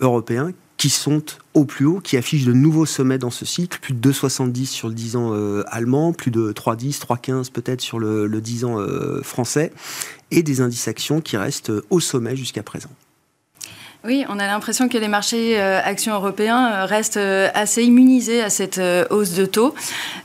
européens 0.00 0.52
qui 0.82 0.90
sont 0.90 1.22
au 1.54 1.64
plus 1.64 1.86
haut, 1.86 2.00
qui 2.00 2.16
affichent 2.16 2.44
de 2.44 2.52
nouveaux 2.52 2.86
sommets 2.86 3.16
dans 3.16 3.30
ce 3.30 3.44
cycle, 3.44 3.78
plus 3.80 3.94
de 3.94 4.10
2,70 4.10 4.66
sur 4.66 4.88
le 4.88 4.94
10 4.94 5.14
ans 5.14 5.30
euh, 5.32 5.62
allemand, 5.68 6.12
plus 6.12 6.32
de 6.32 6.50
3,10, 6.52 6.98
3,15 6.98 7.52
peut-être 7.52 7.80
sur 7.80 8.00
le, 8.00 8.26
le 8.26 8.40
10 8.40 8.64
ans 8.64 8.80
euh, 8.80 9.22
français, 9.22 9.72
et 10.32 10.42
des 10.42 10.60
indices 10.60 10.88
actions 10.88 11.20
qui 11.20 11.36
restent 11.36 11.70
au 11.90 12.00
sommet 12.00 12.34
jusqu'à 12.34 12.64
présent. 12.64 12.90
Oui, 14.04 14.24
on 14.28 14.40
a 14.40 14.48
l'impression 14.48 14.88
que 14.88 14.98
les 14.98 15.06
marchés 15.06 15.60
euh, 15.60 15.80
actions 15.80 16.12
européens 16.12 16.72
euh, 16.72 16.84
restent 16.86 17.18
euh, 17.18 17.48
assez 17.54 17.84
immunisés 17.84 18.42
à 18.42 18.50
cette 18.50 18.80
hausse 19.10 19.34
de 19.34 19.46
taux. 19.46 19.76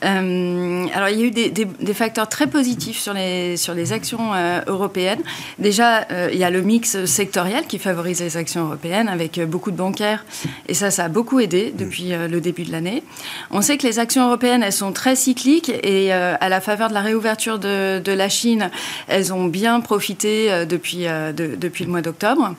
alors, 0.01 1.09
il 1.09 1.19
y 1.19 1.21
a 1.21 1.25
eu 1.25 1.29
des, 1.29 1.93
facteurs 1.93 2.27
très 2.27 2.47
positifs 2.47 2.97
sur 2.97 3.13
les, 3.13 3.55
sur 3.55 3.75
les 3.75 3.93
actions 3.93 4.31
européennes. 4.65 5.21
Déjà, 5.59 6.07
il 6.31 6.37
y 6.37 6.43
a 6.43 6.49
le 6.49 6.61
mix 6.61 7.05
sectoriel 7.05 7.65
qui 7.65 7.79
favorise 7.79 8.21
les 8.21 8.37
actions 8.37 8.65
européennes 8.65 9.09
avec 9.09 9.39
beaucoup 9.39 9.71
de 9.71 9.77
bancaires. 9.77 10.25
Et 10.67 10.73
ça, 10.73 10.91
ça 10.91 11.05
a 11.05 11.09
beaucoup 11.09 11.39
aidé 11.39 11.73
depuis 11.75 12.09
le 12.09 12.39
début 12.39 12.63
de 12.63 12.71
l'année. 12.71 13.03
On 13.51 13.61
sait 13.61 13.77
que 13.77 13.87
les 13.87 13.99
actions 13.99 14.27
européennes, 14.27 14.63
elles 14.63 14.71
sont 14.71 14.91
très 14.91 15.15
cycliques 15.15 15.71
et 15.83 16.11
à 16.11 16.49
la 16.49 16.61
faveur 16.61 16.89
de 16.89 16.93
la 16.93 17.01
réouverture 17.01 17.57
de, 17.57 17.99
de 17.99 18.11
la 18.11 18.29
Chine, 18.29 18.69
elles 19.07 19.33
ont 19.33 19.45
bien 19.45 19.79
profité 19.81 20.65
depuis, 20.65 21.05
depuis 21.33 21.85
le 21.85 21.91
mois 21.91 22.01
d'octobre. 22.01 22.53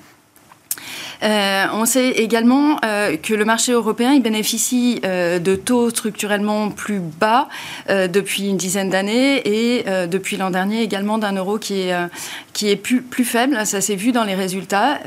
Euh, 1.22 1.66
on 1.72 1.84
sait 1.84 2.10
également 2.10 2.78
euh, 2.84 3.16
que 3.16 3.34
le 3.34 3.44
marché 3.44 3.72
européen 3.72 4.18
bénéficie 4.20 5.00
euh, 5.04 5.38
de 5.38 5.56
taux 5.56 5.90
structurellement 5.90 6.70
plus 6.70 7.00
bas 7.00 7.48
depuis 7.88 8.48
une 8.48 8.56
dizaine 8.56 8.90
d'années 8.90 9.42
et 9.46 9.84
depuis 10.08 10.36
l'an 10.36 10.50
dernier 10.50 10.82
également 10.82 11.18
d'un 11.18 11.32
euro 11.32 11.58
qui 11.58 11.88
est, 11.88 12.76
plus, 12.76 13.24
faible. 13.24 13.58
Ça 13.64 13.80
s'est 13.80 13.96
vu 13.96 14.12
dans 14.12 14.24
les 14.24 14.34
résultats. 14.34 14.98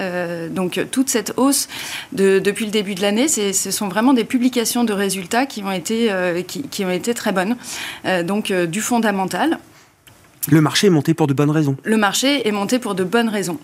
donc 0.50 0.80
toute 0.92 1.10
cette 1.10 1.34
hausse 1.38 1.68
de, 2.12 2.40
depuis 2.40 2.66
le 2.66 2.72
début 2.72 2.96
de 2.96 3.02
l'année, 3.02 3.28
ce 3.28 3.72
sont 3.72 3.88
vraiment 3.88 4.14
des 4.14 4.24
publications 4.24 4.84
de 4.84 4.94
résultats 4.94 5.46
qui 5.46 5.64
ont 5.64 5.72
été 5.72 7.14
très 7.14 7.32
bonnes. 7.32 7.56
donc 8.24 8.52
du 8.52 8.82
fondamental. 8.82 9.60
Le 10.50 10.62
marché 10.62 10.88
est 10.88 10.92
monté 10.92 11.14
pour 11.14 11.28
de 11.28 11.34
bonnes 11.34 11.52
raisons. 11.52 11.78
Le 11.84 11.98
marché 11.98 12.48
est 12.48 12.52
monté 12.52 12.80
pour 12.80 12.96
de 12.96 13.04
bonnes 13.04 13.30
raisons. 13.30 13.60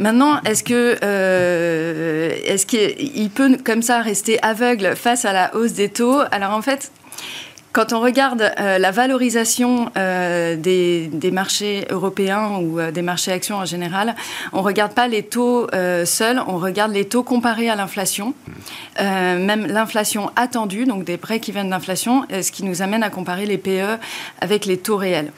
Maintenant, 0.00 0.40
est-ce 0.44 0.64
que 0.64 0.96
euh, 1.04 2.34
est-ce 2.44 2.66
qu'il 2.66 3.30
peut 3.30 3.58
comme 3.62 3.82
ça 3.82 4.00
rester 4.00 4.42
aveugle 4.42 4.96
face 4.96 5.24
à 5.24 5.32
la 5.32 5.54
hausse 5.54 5.74
des 5.74 5.90
taux? 5.90 6.20
Alors 6.32 6.52
en 6.52 6.62
fait, 6.62 6.90
quand 7.72 7.92
on 7.92 8.00
regarde 8.00 8.50
euh, 8.58 8.78
la 8.78 8.90
valorisation 8.90 9.90
euh, 9.96 10.56
des, 10.56 11.08
des, 11.12 11.30
marchés 11.30 11.86
européens 11.90 12.58
ou 12.60 12.80
des 12.90 13.02
marchés 13.02 13.30
actions 13.30 13.56
en 13.56 13.66
général, 13.66 14.16
on 14.52 14.58
ne 14.58 14.62
regarde 14.62 14.94
pas 14.94 15.06
les 15.06 15.22
taux 15.22 15.68
seuls, 16.06 16.42
on 16.46 16.56
regarde 16.56 16.92
les 16.92 17.04
taux 17.04 17.22
comparés 17.22 17.68
à 17.68 17.76
l'inflation, 17.76 18.34
même 18.98 19.66
l'inflation 19.66 20.30
attendue, 20.34 20.86
donc 20.86 21.04
des 21.04 21.18
prêts 21.18 21.40
qui 21.40 21.52
viennent 21.52 21.70
d'inflation, 21.70 22.24
ce 22.30 22.50
qui 22.50 22.64
nous 22.64 22.80
amène 22.80 23.02
à 23.02 23.10
comparer 23.10 23.44
les 23.44 23.58
PE 23.58 23.98
avec 24.40 24.64
les 24.64 24.78
taux 24.78 24.96
réels. 24.96 25.30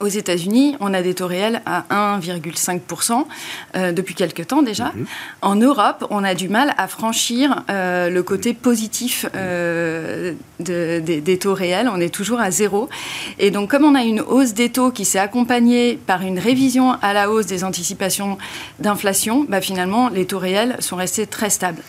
Aux 0.00 0.08
États-Unis, 0.08 0.76
on 0.80 0.94
a 0.94 1.02
des 1.02 1.14
taux 1.14 1.26
réels 1.26 1.60
à 1.66 1.84
1,5% 2.18 3.26
euh, 3.76 3.92
depuis 3.92 4.14
quelques 4.14 4.46
temps 4.46 4.62
déjà. 4.62 4.92
Mhm. 4.94 5.06
En 5.42 5.56
Europe, 5.56 6.06
on 6.08 6.24
a 6.24 6.34
du 6.34 6.48
mal 6.48 6.72
à 6.78 6.88
franchir 6.88 7.64
euh, 7.68 8.08
le 8.08 8.22
côté 8.22 8.54
positif 8.54 9.26
euh, 9.34 10.32
des 10.58 11.38
taux 11.38 11.52
réels. 11.52 11.90
On 11.92 12.00
est 12.00 12.14
toujours 12.14 12.40
à 12.40 12.50
zéro. 12.50 12.88
Et 13.38 13.50
donc, 13.50 13.70
comme 13.70 13.84
on 13.84 13.94
a 13.94 14.02
une 14.02 14.22
hausse 14.22 14.54
des 14.54 14.70
taux 14.70 14.90
qui 14.90 15.04
s'est 15.04 15.18
accompagnée 15.18 15.98
par 16.06 16.22
une 16.22 16.38
révision 16.38 16.92
à 17.02 17.12
la 17.12 17.30
hausse 17.30 17.46
des 17.46 17.62
anticipations 17.62 18.38
d'inflation, 18.78 19.44
bah, 19.46 19.60
finalement, 19.60 20.08
les 20.08 20.24
taux 20.24 20.38
réels 20.38 20.76
sont 20.78 20.96
restés 20.96 21.26
très 21.26 21.50
stables. 21.50 21.82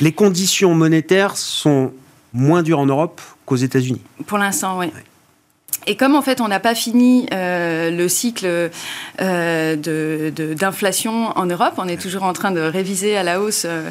Les 0.00 0.12
conditions 0.12 0.72
monétaires 0.72 1.36
sont 1.36 1.92
moins 2.32 2.62
dures 2.62 2.78
en 2.78 2.86
Europe 2.86 3.20
qu'aux 3.44 3.56
États-Unis. 3.56 4.02
Pour 4.26 4.38
l'instant, 4.38 4.78
oui. 4.78 4.86
Et 5.86 5.94
comme 5.94 6.16
en 6.16 6.22
fait 6.22 6.40
on 6.40 6.48
n'a 6.48 6.58
pas 6.58 6.74
fini 6.74 7.26
euh, 7.32 7.90
le 7.90 8.08
cycle 8.08 8.70
euh, 9.20 9.76
d'inflation 10.56 11.32
en 11.36 11.46
Europe, 11.46 11.74
on 11.78 11.86
est 11.86 12.00
toujours 12.00 12.24
en 12.24 12.32
train 12.32 12.50
de 12.50 12.60
réviser 12.60 13.16
à 13.16 13.22
la 13.22 13.40
hausse 13.40 13.64
euh, 13.66 13.90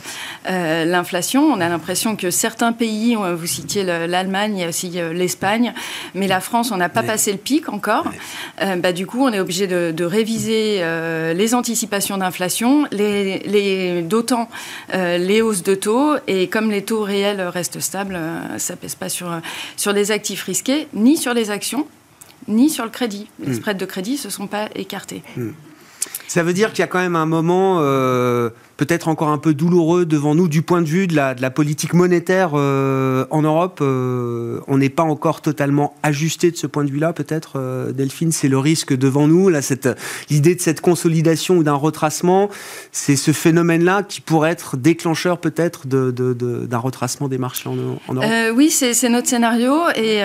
euh 0.49 0.85
l'inflation. 0.85 1.43
On 1.45 1.61
a 1.61 1.69
l'impression 1.69 2.15
que 2.15 2.29
certains 2.29 2.73
pays, 2.73 3.15
vous 3.15 3.45
citiez 3.47 3.83
l'Allemagne, 3.83 4.57
il 4.57 4.61
y 4.61 4.63
a 4.63 4.69
aussi 4.69 4.91
euh, 4.95 5.13
l'Espagne, 5.13 5.73
mais 6.13 6.27
la 6.27 6.41
France, 6.41 6.71
on 6.71 6.77
n'a 6.77 6.89
pas 6.89 7.03
passé 7.03 7.31
le 7.31 7.37
pic 7.37 7.69
encore. 7.69 8.11
Euh, 8.61 8.75
bah, 8.75 8.91
du 8.91 9.07
coup, 9.07 9.21
on 9.21 9.31
est 9.31 9.39
obligé 9.39 9.67
de, 9.67 9.91
de 9.91 10.05
réviser 10.05 10.83
les 11.33 11.55
anticipations 11.55 12.17
d'inflation, 12.17 12.87
les, 12.91 13.39
les, 13.39 14.01
d'autant 14.01 14.49
les 14.93 15.41
hausses 15.41 15.63
de 15.63 15.75
taux. 15.75 16.15
Et 16.27 16.47
comme 16.47 16.71
les 16.71 16.83
taux 16.83 17.01
réels 17.01 17.41
restent 17.41 17.79
stables, 17.79 18.19
ça 18.57 18.75
pèse 18.75 18.95
pas 18.95 19.09
sur, 19.09 19.29
sur 19.77 19.93
les 19.93 20.11
actifs 20.11 20.43
risqués 20.43 20.87
ni 20.93 21.17
sur 21.17 21.33
les 21.33 21.51
actions 21.51 21.84
ni 22.47 22.69
sur 22.69 22.83
le 22.83 22.91
crédit. 22.91 23.27
Les 23.39 23.51
hmm. 23.51 23.55
spreads 23.55 23.77
de 23.77 23.85
crédit 23.85 24.13
ne 24.13 24.17
se 24.17 24.29
sont 24.29 24.47
pas 24.47 24.69
écartés. 24.75 25.23
Hmm. 25.35 25.51
Ça 26.27 26.43
veut 26.43 26.53
dire 26.53 26.71
qu'il 26.71 26.79
y 26.79 26.83
a 26.83 26.87
quand 26.87 26.99
même 26.99 27.15
un 27.15 27.25
moment 27.25 27.79
euh, 27.81 28.49
peut-être 28.77 29.07
encore 29.07 29.29
un 29.29 29.37
peu 29.37 29.53
douloureux 29.53 30.05
devant 30.05 30.35
nous 30.35 30.47
du 30.47 30.61
point 30.61 30.81
de 30.81 30.87
vue 30.87 31.07
de 31.07 31.15
la, 31.15 31.35
politique 31.49 31.93
monétaire 31.93 32.51
euh, 32.53 33.25
en 33.29 33.41
Europe. 33.41 33.79
Euh, 33.81 34.59
on 34.67 34.77
n'est 34.77 34.89
pas 34.89 35.03
encore 35.03 35.41
totalement 35.41 35.95
ajusté 36.03 36.51
de 36.51 36.57
ce 36.57 36.67
point 36.67 36.83
de 36.83 36.91
vue-là, 36.91 37.13
peut-être, 37.13 37.53
euh, 37.55 37.91
Delphine? 37.91 38.31
C'est 38.31 38.47
le 38.47 38.57
risque 38.57 38.93
devant 38.93 39.27
nous. 39.27 39.49
Là, 39.49 39.61
cette 39.61 39.87
l'idée 40.29 40.55
de 40.55 40.61
cette 40.61 40.81
consolidation 40.81 41.57
ou 41.57 41.63
d'un 41.63 41.75
retracement, 41.75 42.49
c'est 42.91 43.15
ce 43.15 43.31
phénomène-là 43.31 44.03
qui 44.03 44.21
pourrait 44.21 44.51
être 44.51 44.75
déclencheur 44.75 45.37
peut-être 45.37 45.87
d'un 45.87 46.77
retracement 46.77 47.27
des 47.27 47.37
marchés 47.37 47.69
en, 47.69 47.75
en 48.07 48.13
Europe? 48.13 48.29
oui, 48.55 48.69
c'est 48.69 49.09
notre 49.09 49.27
scénario. 49.27 49.73
Et, 49.95 50.21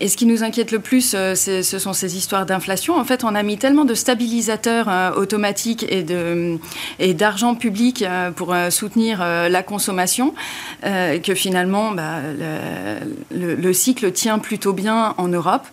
et, 0.00 0.08
ce 0.08 0.16
qui 0.16 0.26
nous 0.26 0.42
inquiète 0.42 0.72
le 0.72 0.80
plus, 0.80 1.10
ce 1.10 1.78
sont 1.78 1.92
ces 1.92 2.16
histoires 2.16 2.46
d'inflation. 2.46 2.96
En 2.96 3.04
fait, 3.04 3.24
on 3.24 3.34
a 3.34 3.42
mis 3.42 3.58
tellement 3.58 3.84
de 3.84 3.94
stabilisateurs 3.94 5.16
automatiques 5.16 5.86
et 5.88 6.02
de 6.02 6.58
et 6.98 7.14
d'argent 7.14 7.54
public 7.54 7.77
euh, 8.02 8.30
pour 8.30 8.54
euh, 8.54 8.70
soutenir 8.70 9.20
euh, 9.22 9.48
la 9.48 9.62
consommation, 9.62 10.34
que 10.82 11.34
finalement 11.34 11.92
bah, 11.92 12.20
le, 13.30 13.72
cycle 13.72 14.12
tient 14.12 14.38
plutôt 14.38 14.72
bien 14.72 15.14
en 15.18 15.28
Europe. 15.28 15.66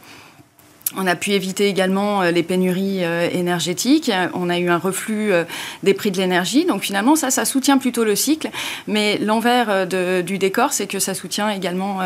On 0.98 1.08
a 1.08 1.16
pu 1.16 1.32
éviter 1.32 1.68
également 1.68 2.22
euh, 2.22 2.32
les 2.32 2.44
pénuries 2.44 3.04
euh, 3.04 3.30
énergétiques. 3.32 4.12
On 4.34 4.50
a 4.50 4.58
eu 4.58 4.70
un 4.70 4.78
reflux 4.78 5.32
euh, 5.32 5.44
des 5.84 5.94
prix 5.94 6.12
de 6.12 6.18
l'énergie. 6.18 6.66
Donc 6.66 6.84
finalement, 6.84 7.16
ça, 7.16 7.32
ça 7.32 7.46
soutient 7.46 7.78
plutôt 7.78 8.04
le 8.04 8.16
cycle. 8.16 8.50
Mais 8.88 9.18
l'envers 9.18 9.88
du 9.88 10.38
décor, 10.38 10.74
c'est 10.74 10.88
que 10.88 11.00
ça 11.00 11.14
soutient 11.14 11.50
également 11.50 12.00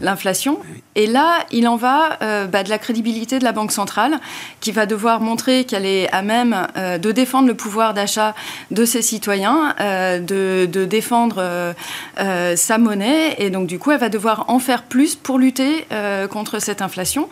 l'inflation. 0.00 0.58
Et 0.94 1.06
là, 1.06 1.44
il 1.50 1.68
en 1.68 1.76
va 1.76 2.18
bah, 2.46 2.62
de 2.62 2.68
la 2.68 2.78
crédibilité 2.78 3.38
de 3.38 3.44
la 3.44 3.52
Banque 3.52 3.72
centrale, 3.72 4.18
qui 4.60 4.72
va 4.72 4.86
devoir 4.86 5.20
montrer 5.20 5.64
qu'elle 5.64 5.86
est 5.86 6.10
à 6.12 6.22
même 6.22 6.66
de 6.76 7.12
défendre 7.12 7.48
le 7.48 7.54
pouvoir 7.54 7.94
d'achat 7.94 8.34
de 8.70 8.84
ses 8.84 9.02
citoyens, 9.02 9.74
de, 9.78 10.84
défendre 10.84 11.74
sa 12.56 12.78
monnaie. 12.78 13.34
Et 13.38 13.50
donc, 13.50 13.66
du 13.66 13.78
coup, 13.78 13.90
elle 13.90 14.00
va 14.00 14.08
devoir 14.08 14.44
en 14.48 14.58
faire 14.58 14.82
plus 14.82 15.14
pour 15.14 15.38
lutter 15.38 15.86
contre 16.30 16.58
cette 16.58 16.82
inflation. 16.82 17.28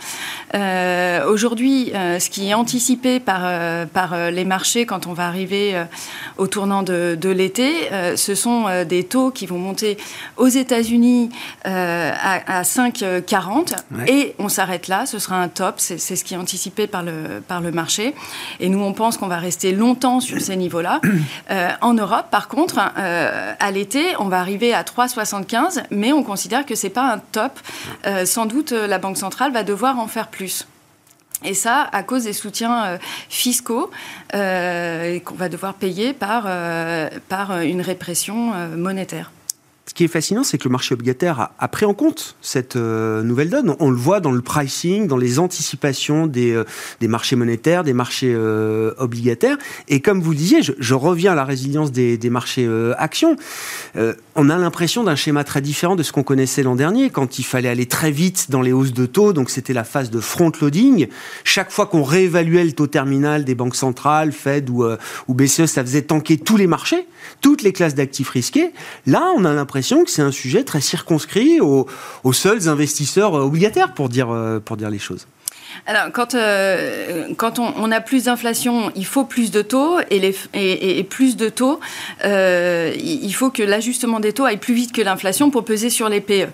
Aujourd'hui, 1.27 1.93
euh, 1.95 2.19
ce 2.19 2.31
qui 2.31 2.49
est 2.49 2.55
anticipé 2.55 3.21
par, 3.21 3.41
euh, 3.45 3.87
par 3.87 4.31
les 4.31 4.45
marchés 4.45 4.87
quand 4.87 5.07
on 5.07 5.13
va 5.13 5.27
arriver 5.27 5.81
au 6.37 6.47
tournant 6.47 6.83
de, 6.83 7.31
l'été, 7.31 7.89
ce 8.17 8.35
sont 8.35 8.67
des 8.85 9.05
taux 9.05 9.31
qui 9.31 9.47
vont 9.47 9.59
monter 9.59 9.97
aux 10.37 10.49
États-Unis 10.49 11.31
à, 11.65 12.63
5,40 12.63 13.75
et 14.07 14.35
on 14.39 14.49
s'arrête 14.49 14.89
là, 14.89 15.07
ce 15.07 15.19
sera 15.19 15.37
un 15.37 15.49
top, 15.49 15.75
c'est 15.79 15.99
ce 15.99 16.25
qui 16.25 16.35
est 16.35 16.37
anticipé 16.37 16.87
par 16.87 17.03
le, 17.03 17.43
par 17.47 17.61
le 17.61 17.71
marché. 17.71 18.15
Et 18.59 18.69
nous, 18.69 18.81
on 18.81 18.93
pense 18.93 19.17
qu'on 19.17 19.29
va 19.29 19.39
rester 19.39 19.73
longtemps 19.73 20.21
sur 20.21 20.41
ces 20.41 20.57
niveaux-là. 20.57 21.01
en 21.81 21.95
Europe, 21.95 22.27
par 22.31 22.49
contre, 22.49 22.79
à 22.79 23.71
l'été, 23.71 24.05
on 24.19 24.29
va 24.29 24.41
arriver 24.41 24.75
à 24.75 24.83
3,75, 24.83 25.85
mais 25.91 26.13
on 26.13 26.23
considère 26.23 26.67
que 26.67 26.75
c'est 26.75 26.91
pas 26.91 27.13
un 27.13 27.19
top. 27.19 27.59
sans 28.25 28.47
doute, 28.47 28.73
la 28.73 28.99
Banque 28.99 29.19
centrale 29.19 29.53
va 29.53 29.63
devoir 29.63 29.99
en 29.99 30.07
faire 30.07 30.29
plus. 30.29 30.67
Et 31.45 31.55
ça, 31.55 31.89
à 31.93 32.03
cause 32.03 32.25
des 32.25 32.33
soutiens 32.33 32.85
euh, 32.85 32.99
fiscaux 33.29 33.91
euh, 34.35 35.19
qu'on 35.21 35.35
va 35.35 35.49
devoir 35.49 35.75
payer 35.75 36.13
par, 36.13 36.45
euh, 36.47 37.09
par 37.29 37.61
une 37.61 37.81
répression 37.81 38.53
monétaire. 38.77 39.33
Ce 39.91 39.95
qui 39.95 40.05
est 40.05 40.09
fascinant, 40.09 40.45
c'est 40.45 40.57
que 40.57 40.69
le 40.69 40.71
marché 40.71 40.95
obligataire 40.95 41.51
a, 41.59 41.67
pris 41.67 41.85
en 41.85 41.95
compte 41.95 42.37
cette 42.43 42.77
nouvelle 42.77 43.51
donne. 43.51 43.75
On, 43.81 43.91
le 43.91 43.97
voit 43.97 44.21
dans 44.21 44.31
le 44.31 44.41
pricing, 44.41 45.09
dans 45.09 45.17
les 45.17 45.41
anticipations 45.41 46.29
des, 46.29 46.63
des 47.01 47.09
marchés 47.09 47.35
monétaires, 47.35 47.83
des 47.83 47.93
marchés 47.93 48.33
obligataires. 48.99 49.59
Et 49.89 49.99
comme 49.99 50.21
vous 50.21 50.31
le 50.31 50.37
disiez, 50.37 50.61
je, 50.63 50.95
reviens 50.95 51.33
à 51.33 51.35
la 51.35 51.45
résilience 51.45 51.91
des, 51.91 52.17
des 52.19 52.31
marchés 52.31 52.69
actions 52.99 53.37
on 54.37 54.49
a 54.49 54.57
l'impression 54.57 55.05
d'un 55.05 55.17
schéma 55.17 55.45
très 55.45 55.61
différent 55.61 55.97
de 55.97 56.03
ce 56.03 56.13
qu'on 56.13 56.23
connaissait 56.23 56.63
l'an 56.63 56.77
dernier, 56.77 57.11
quand 57.11 57.39
il 57.39 57.43
fallait 57.43 57.69
aller 57.69 57.87
très 57.87 58.11
vite 58.11 58.47
dans 58.51 58.63
les 58.63 58.73
hausses 58.73 58.95
de 58.95 59.05
taux, 59.05 59.33
donc 59.33 59.51
c'était 59.51 59.73
la 59.73 59.85
phase 59.85 60.11
de 60.11 60.21
front-loading. 60.21 61.09
Chaque 61.45 61.71
fois 61.71 61.87
qu'on 61.87 62.03
réévaluait 62.03 62.65
le 62.65 62.73
taux 62.73 62.87
terminal 62.87 63.45
des 63.45 63.55
banques 63.55 63.77
centrales, 63.77 64.33
Fed 64.33 64.71
ou, 64.71 64.85
euh, 64.85 64.97
ou 65.29 65.35
BCE, 65.35 65.67
ça 65.67 65.83
faisait 65.83 66.03
tanker 66.03 66.39
tous 66.39 66.57
les 66.57 66.67
marchés, 66.67 67.07
toutes 67.41 67.63
les 67.63 67.73
classes 67.73 67.95
d'actifs 67.95 68.31
risqués. 68.31 68.71
Là, 69.07 69.31
on 69.37 69.45
a 69.45 69.53
l'impression 69.53 69.80
que 69.81 70.11
c'est 70.11 70.23
un 70.23 70.33
sujet 70.33 70.65
très 70.65 70.81
circonscrit 70.81 71.61
aux, 71.61 71.87
seuls 72.33 72.69
investisseurs 72.69 73.35
obligataires, 73.35 73.95
pour 73.95 74.09
dire, 74.09 74.31
euh, 74.31 74.61
pour 74.61 74.77
dire 74.77 74.91
les 74.91 74.99
choses. 74.99 75.27
Alors, 75.87 76.13
quand, 76.13 76.35
euh, 76.35 77.29
quand 77.37 77.59
on, 77.59 77.91
a 77.91 78.01
plus 78.01 78.25
d'inflation, 78.25 78.93
il 78.95 79.07
faut 79.07 79.25
plus 79.25 79.51
de 79.51 79.63
taux, 79.63 79.99
et, 80.11 80.19
les, 80.19 80.37
et, 80.55 81.03
plus 81.05 81.37
de 81.37 81.49
taux, 81.49 81.81
euh, 82.25 82.95
il 83.03 83.33
faut 83.33 83.51
que 83.51 83.63
l'ajustement 83.63 84.21
des 84.21 84.33
taux 84.33 84.45
aille 84.45 84.59
plus 84.59 84.75
vite 84.75 84.93
que 84.93 85.03
l'inflation 85.03 85.51
pour 85.51 85.65
peser 85.65 85.91
sur 85.91 86.09
les 86.09 86.21
PE. 86.21 86.49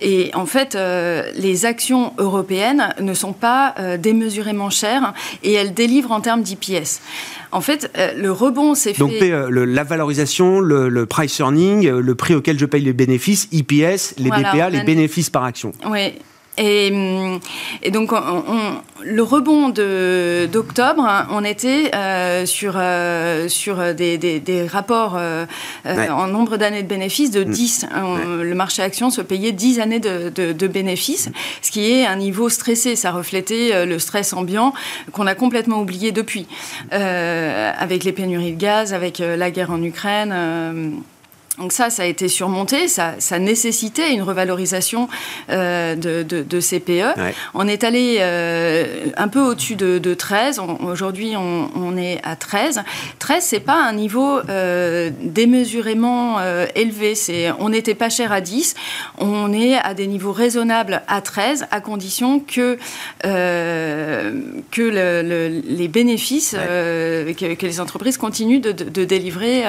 Et 0.00 0.30
en 0.34 0.46
fait, 0.46 0.74
euh, 0.74 1.30
les 1.34 1.66
actions 1.66 2.12
européennes 2.18 2.94
ne 3.00 3.14
sont 3.14 3.32
pas 3.32 3.74
démesurément 3.98 4.70
chères, 4.70 5.14
et 5.42 5.52
elles 5.52 5.74
délivrent 5.74 6.12
en 6.12 6.20
termes 6.20 6.42
d'IPS. 6.42 7.00
En 7.52 7.60
fait, 7.60 7.90
le 8.16 8.32
rebond 8.32 8.74
s'est 8.74 8.94
fait. 8.94 8.98
Donc, 8.98 9.12
la 9.20 9.84
valorisation, 9.84 10.60
le, 10.60 11.06
price 11.06 11.38
earning, 11.38 11.88
le 11.88 12.14
prix 12.14 12.34
auquel 12.34 12.58
je 12.58 12.66
paye 12.66 12.82
les 12.82 12.92
bénéfices, 12.92 13.48
IPS, 13.52 14.16
les 14.18 14.30
BPA, 14.30 14.70
les 14.70 14.82
bénéfices 14.82 15.30
par 15.30 15.44
action. 15.44 15.72
Oui. 15.86 16.14
Et, 16.56 16.92
et, 17.82 17.90
donc, 17.90 18.12
le 19.02 19.22
rebond 19.22 19.70
d'octobre, 19.70 21.04
hein, 21.04 21.26
on 21.30 21.44
était 21.44 21.90
euh, 21.94 22.46
sur, 22.46 22.74
euh, 22.76 23.48
sur 23.48 23.94
des, 23.94 24.18
des, 24.18 24.66
rapports 24.66 25.16
euh, 25.16 25.46
en 25.84 26.28
nombre 26.28 26.56
d'années 26.56 26.82
de 26.82 26.88
bénéfices 26.88 27.30
de 27.30 27.42
10. 27.42 27.86
Mm. 27.86 28.42
Le 28.42 28.54
marché 28.54 28.82
action 28.82 29.10
se 29.10 29.20
payait 29.20 29.52
10 29.52 29.80
années 29.80 30.00
de, 30.00 30.30
de, 30.30 30.66
bénéfices, 30.68 31.28
ce 31.60 31.70
qui 31.70 31.90
est 31.90 32.06
un 32.06 32.16
niveau 32.16 32.48
stressé. 32.48 32.94
Ça 32.94 33.10
reflétait 33.10 33.84
le 33.84 33.98
stress 33.98 34.32
ambiant 34.32 34.72
qu'on 35.12 35.26
a 35.26 35.34
complètement 35.34 35.80
oublié 35.80 36.12
depuis, 36.12 36.46
avec 36.90 38.04
les 38.04 38.12
pénuries 38.12 38.52
de 38.52 38.60
gaz, 38.60 38.94
avec 38.94 39.18
la 39.18 39.50
guerre 39.50 39.72
en 39.72 39.82
Ukraine. 39.82 41.02
Donc 41.58 41.72
ça, 41.72 41.88
ça 41.88 42.02
a 42.02 42.06
été 42.06 42.26
surmonté, 42.26 42.88
ça, 42.88 43.14
ça 43.18 43.38
nécessitait 43.38 44.12
une 44.12 44.22
revalorisation 44.22 45.08
euh, 45.50 45.94
de, 45.94 46.24
de, 46.24 46.42
de, 46.42 46.60
ces 46.60 46.80
PE. 46.80 47.14
On 47.54 47.68
est 47.68 47.84
allé 47.84 48.16
euh, 48.20 49.06
un 49.16 49.28
peu 49.28 49.40
au-dessus 49.40 49.76
de, 49.76 49.98
de 49.98 50.14
13, 50.14 50.60
aujourd'hui 50.80 51.36
on, 51.36 51.70
on, 51.76 51.96
est 51.96 52.20
à 52.24 52.34
13. 52.34 52.82
13, 53.20 53.44
c'est 53.44 53.60
pas 53.60 53.80
un 53.80 53.92
niveau 53.92 54.40
euh, 54.48 55.10
démesurément 55.20 56.38
élevé, 56.74 57.14
c'est, 57.14 57.52
on 57.60 57.68
n'était 57.68 57.94
pas 57.94 58.08
cher 58.08 58.32
à 58.32 58.40
10, 58.40 58.74
on 59.18 59.52
est 59.52 59.76
à 59.76 59.94
des 59.94 60.08
niveaux 60.08 60.32
raisonnables 60.32 61.02
à 61.06 61.20
13, 61.20 61.66
à 61.70 61.80
condition 61.80 62.40
que, 62.40 62.76
que 63.22 63.30
le, 64.76 65.22
le, 65.22 65.62
les 65.64 65.88
bénéfices, 65.88 66.56
que, 66.56 67.54
que, 67.54 67.66
les 67.66 67.80
entreprises 67.80 68.18
continuent 68.18 68.60
de 68.60 69.04
délivrer, 69.04 69.62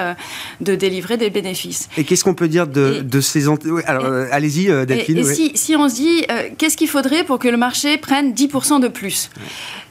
de 0.62 0.74
délivrer 0.74 1.17
des 1.17 1.30
bénéfices. 1.30 1.75
Et 1.98 2.04
qu'est-ce 2.04 2.24
qu'on 2.24 2.34
peut 2.34 2.48
dire 2.48 2.68
de, 2.68 3.22
ces... 3.22 3.46
alors, 3.86 4.06
euh, 4.06 4.28
allez-y, 4.32 4.70
euh, 4.70 4.86
Delphine. 4.86 5.18
Et, 5.18 5.52
si, 5.56 5.76
on 5.76 5.90
se 5.90 5.96
dit, 5.96 6.26
euh, 6.30 6.50
qu'est-ce 6.58 6.78
qu'il 6.78 6.90
faudrait 6.90 7.24
pour 7.24 7.40
que 7.40 7.48
le 7.48 7.58
marché 7.58 7.98
prenne 7.98 8.34
10% 8.34 8.82
de 8.82 8.88
plus? 8.88 9.30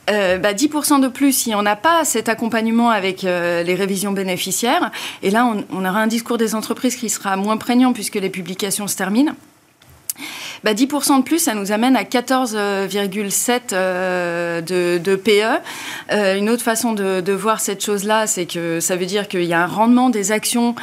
10% 0.07 0.39
bah, 0.39 0.53
de 0.53 1.07
plus, 1.07 1.35
si 1.35 1.55
on 1.55 1.63
n'a 1.63 1.75
pas 1.75 2.05
cet 2.05 2.29
accompagnement 2.29 2.91
avec 2.91 3.23
les 3.23 3.75
révisions 3.75 4.11
bénéficiaires, 4.11 4.91
et 5.23 5.31
là 5.31 5.51
on, 5.71 5.79
aura 5.79 5.99
un 5.99 6.07
discours 6.07 6.37
des 6.37 6.53
entreprises 6.53 6.95
qui 6.95 7.09
sera 7.09 7.35
moins 7.37 7.57
prégnant 7.57 7.91
puisque 7.91 8.15
les 8.15 8.29
publications 8.29 8.87
se 8.87 8.95
terminent. 8.95 9.35
Bah, 10.65 10.73
10% 10.73 11.19
de 11.19 11.23
plus, 11.23 11.37
ça 11.37 11.53
nous 11.53 11.71
amène 11.71 11.95
à 11.95 12.01
14,7 12.01 13.69
de, 14.65 14.97
de, 14.97 15.15
PE. 15.15 15.61
une 16.11 16.49
autre 16.49 16.63
façon 16.63 16.93
de, 16.93 17.21
de 17.21 17.33
voir 17.33 17.59
cette 17.59 17.85
chose-là, 17.85 18.25
c'est 18.25 18.47
que 18.47 18.79
ça 18.79 18.95
veut 18.95 19.05
dire 19.05 19.27
qu'il 19.27 19.43
y 19.43 19.53
a 19.53 19.61
un 19.61 19.67
rendement 19.67 20.09
des 20.09 20.31
actions 20.31 20.73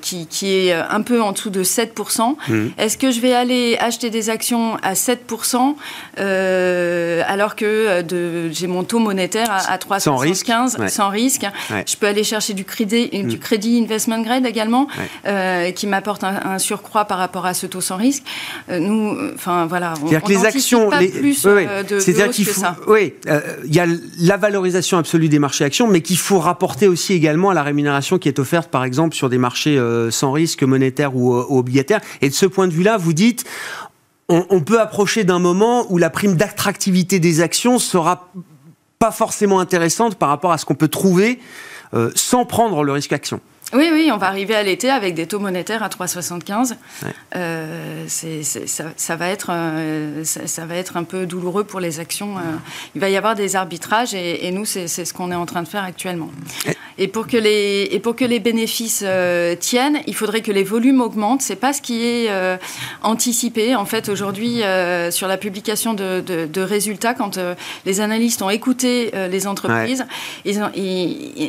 qui, 0.00 0.26
qui, 0.26 0.56
est 0.56 0.72
un 0.72 1.02
peu 1.02 1.20
en 1.20 1.32
dessous 1.32 1.50
de 1.50 1.62
7%. 1.62 2.36
Mmh. 2.48 2.66
Est-ce 2.78 2.96
que 2.96 3.10
je 3.10 3.20
vais 3.20 3.34
aller 3.34 3.76
acheter 3.80 4.08
des 4.08 4.30
actions 4.30 4.78
à 4.82 4.94
7% 4.94 5.74
alors 6.16 7.56
que 7.56 8.02
j'ai 8.50 8.66
mon 8.66 8.82
taux 8.84 8.98
monétaire 8.98 9.50
à, 9.50 9.72
à 9.72 9.78
315 9.78 10.04
sans 10.08 10.16
risque, 10.16 10.52
sans 10.88 11.10
risque. 11.10 11.46
Je 11.86 11.96
peux 11.96 12.06
aller 12.06 12.24
chercher 12.24 12.54
du 12.54 12.64
crédit, 12.64 13.10
du 13.10 13.36
mmh. 13.36 13.38
crédit 13.38 13.78
investment 13.82 14.22
grade 14.22 14.46
également, 14.46 14.86
qui 15.74 15.86
m'apporte 15.86 16.24
un, 16.24 16.58
surcroît 16.58 17.04
par 17.04 17.18
rapport 17.18 17.44
à 17.44 17.52
ce 17.52 17.66
taux 17.66 17.82
sans 17.82 17.96
risque. 17.96 18.22
Euh, 18.68 18.78
nous, 18.78 19.16
enfin 19.34 19.66
voilà, 19.66 19.94
on, 20.02 20.08
que 20.08 20.28
les 20.28 20.44
actions, 20.44 20.90
pas 20.90 20.98
plus 20.98 21.44
oui, 21.44 21.66
euh, 21.68 21.82
de, 21.82 22.32
qu'il 22.32 22.46
faut, 22.46 22.62
oui, 22.86 23.14
euh, 23.26 23.40
il 23.64 23.74
y 23.74 23.80
a 23.80 23.86
la 24.18 24.36
valorisation 24.36 24.98
absolue 24.98 25.28
des 25.28 25.38
marchés 25.38 25.64
actions, 25.64 25.86
mais 25.86 26.00
qu'il 26.00 26.16
faut 26.16 26.38
rapporter 26.38 26.88
aussi 26.88 27.12
également 27.12 27.50
à 27.50 27.54
la 27.54 27.62
rémunération 27.62 28.18
qui 28.18 28.28
est 28.28 28.38
offerte, 28.38 28.70
par 28.70 28.84
exemple, 28.84 29.14
sur 29.14 29.28
des 29.28 29.38
marchés 29.38 29.80
sans 30.10 30.32
risque 30.32 30.62
monétaire 30.62 31.16
ou, 31.16 31.34
obligataire. 31.34 32.00
Et 32.20 32.28
de 32.28 32.34
ce 32.34 32.46
point 32.46 32.68
de 32.68 32.72
vue-là, 32.72 32.96
vous 32.96 33.12
dites, 33.12 33.44
on, 34.28 34.46
on 34.50 34.60
peut 34.60 34.80
approcher 34.80 35.24
d'un 35.24 35.38
moment 35.38 35.86
où 35.90 35.98
la 35.98 36.10
prime 36.10 36.36
d'attractivité 36.36 37.18
des 37.18 37.40
actions 37.40 37.78
sera 37.78 38.30
pas 38.98 39.10
forcément 39.10 39.60
intéressante 39.60 40.16
par 40.16 40.28
rapport 40.28 40.52
à 40.52 40.58
ce 40.58 40.64
qu'on 40.64 40.74
peut 40.74 40.88
trouver 40.88 41.38
sans 42.16 42.44
prendre 42.44 42.82
le 42.82 42.90
risque 42.90 43.12
action. 43.12 43.40
Oui, 43.74 43.90
oui, 43.92 44.10
on 44.12 44.18
va 44.18 44.28
arriver 44.28 44.54
à 44.54 44.62
l'été 44.62 44.88
avec 44.88 45.14
des 45.14 45.26
taux 45.26 45.40
monétaires 45.40 45.82
à 45.82 45.88
3,75. 45.88 46.74
Euh, 47.34 48.04
ça, 48.06 49.16
va 49.16 49.28
être, 49.28 49.48
euh, 49.50 50.22
ça, 50.24 50.64
va 50.64 50.76
être 50.76 50.96
un 50.96 51.02
peu 51.02 51.26
douloureux 51.26 51.64
pour 51.64 51.80
les 51.80 51.98
actions. 51.98 52.36
Euh. 52.36 52.40
il 52.94 53.00
va 53.00 53.10
y 53.10 53.16
avoir 53.16 53.34
des 53.34 53.56
arbitrages 53.56 54.14
et, 54.14 54.48
nous, 54.52 54.64
c'est 54.64 54.86
ce 54.86 55.12
qu'on 55.12 55.32
est 55.32 55.36
en 55.36 55.46
train 55.46 55.62
de 55.62 55.68
faire 55.68 55.82
actuellement. 55.82 56.30
Et 56.96 57.08
pour 57.08 57.26
que 57.26 57.36
les, 57.36 57.88
et 57.90 57.98
pour 57.98 58.14
que 58.14 58.24
les 58.24 58.38
bénéfices 58.38 59.04
tiennent, 59.58 59.98
il 60.06 60.14
faudrait 60.14 60.42
que 60.42 60.52
les 60.52 60.62
volumes 60.62 61.00
augmentent. 61.00 61.42
C'est 61.42 61.56
pas 61.56 61.72
ce 61.72 61.82
qui 61.82 62.04
est 62.04 62.30
anticipé. 63.02 63.74
En 63.74 63.86
fait, 63.86 64.08
aujourd'hui, 64.08 64.62
sur 65.10 65.26
la 65.26 65.36
publication 65.36 65.94
de, 65.94 66.60
résultats, 66.60 67.14
quand 67.14 67.40
les 67.84 68.00
analystes 68.00 68.42
ont 68.42 68.50
écouté 68.50 69.10
les 69.28 69.48
entreprises, 69.48 70.06
ils 70.44 70.60
ont, 70.60 70.70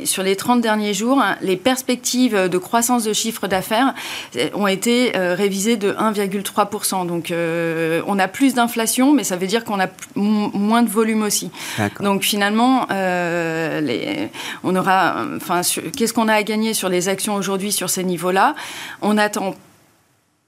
sur 0.06 0.24
les 0.24 0.36
30 0.36 0.62
derniers 0.62 0.96
jours, 0.96 1.22
hein, 1.22 1.38
les 1.44 1.58
perspectives 1.58 2.15
de 2.16 2.58
croissance 2.58 3.04
de 3.04 3.14
chiffre 3.14 3.48
d'affaires 3.48 3.94
euh, 4.36 4.50
ont 4.54 4.68
été 4.68 5.16
euh, 5.16 5.36
révisées 5.36 5.78
de 5.78 5.92
1,3%. 5.92 7.06
Donc 7.06 7.32
euh, 7.32 8.02
on 8.08 8.20
a 8.20 8.28
plus 8.28 8.54
d'inflation, 8.54 9.14
mais 9.14 9.24
ça 9.24 9.36
veut 9.36 9.48
dire 9.48 9.64
qu'on 9.64 9.80
a 9.80 9.88
moins 10.16 10.84
de 10.84 10.90
volume 10.90 11.24
aussi. 11.24 11.52
Donc 12.00 12.24
finalement, 12.24 12.88
les, 12.90 14.30
on 14.64 14.76
aura, 14.76 15.26
enfin, 15.36 15.62
qu'est-ce 15.96 16.14
qu'on 16.14 16.28
a 16.28 16.34
à 16.34 16.44
gagner 16.44 16.74
sur 16.74 16.90
les 16.90 17.10
actions 17.10 17.36
aujourd'hui 17.36 17.72
sur 17.72 17.90
ces 17.90 18.04
niveaux-là? 18.04 18.56
On 19.02 19.18
attend 19.18 19.56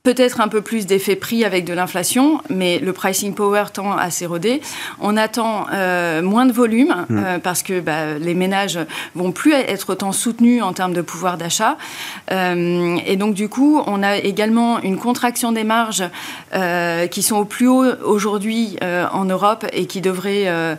peut-être 0.07 0.39
un 0.39 0.47
peu 0.47 0.61
plus 0.61 0.85
d'effet 0.85 1.17
prix 1.17 1.43
avec 1.43 1.65
de 1.65 1.73
l'inflation, 1.73 2.41
mais 2.49 2.79
le 2.79 2.93
pricing 2.93 3.33
power 3.33 3.65
tend 3.73 3.91
à 3.91 4.09
s'éroder. 4.09 4.61
On 5.01 5.17
attend 5.17 5.65
euh, 5.73 6.21
moins 6.21 6.45
de 6.45 6.53
volume 6.53 7.05
mmh. 7.09 7.17
euh, 7.17 7.39
parce 7.39 7.61
que 7.61 7.81
bah, 7.81 8.17
les 8.17 8.33
ménages 8.33 8.79
vont 9.15 9.33
plus 9.33 9.51
être 9.51 9.89
autant 9.89 10.13
soutenus 10.13 10.63
en 10.63 10.71
termes 10.71 10.93
de 10.93 11.01
pouvoir 11.01 11.37
d'achat. 11.37 11.75
Euh, 12.31 12.97
et 13.05 13.17
donc 13.17 13.33
du 13.33 13.49
coup, 13.49 13.83
on 13.85 14.01
a 14.01 14.15
également 14.15 14.79
une 14.81 14.97
contraction 14.97 15.51
des 15.51 15.65
marges 15.65 16.05
qui 17.11 17.21
sont 17.21 17.37
au 17.37 17.45
plus 17.45 17.67
haut 17.67 17.85
aujourd'hui 18.05 18.77
en 18.81 19.25
Europe 19.25 19.65
et 19.73 19.85
qui 19.85 19.99
devraient 19.99 20.77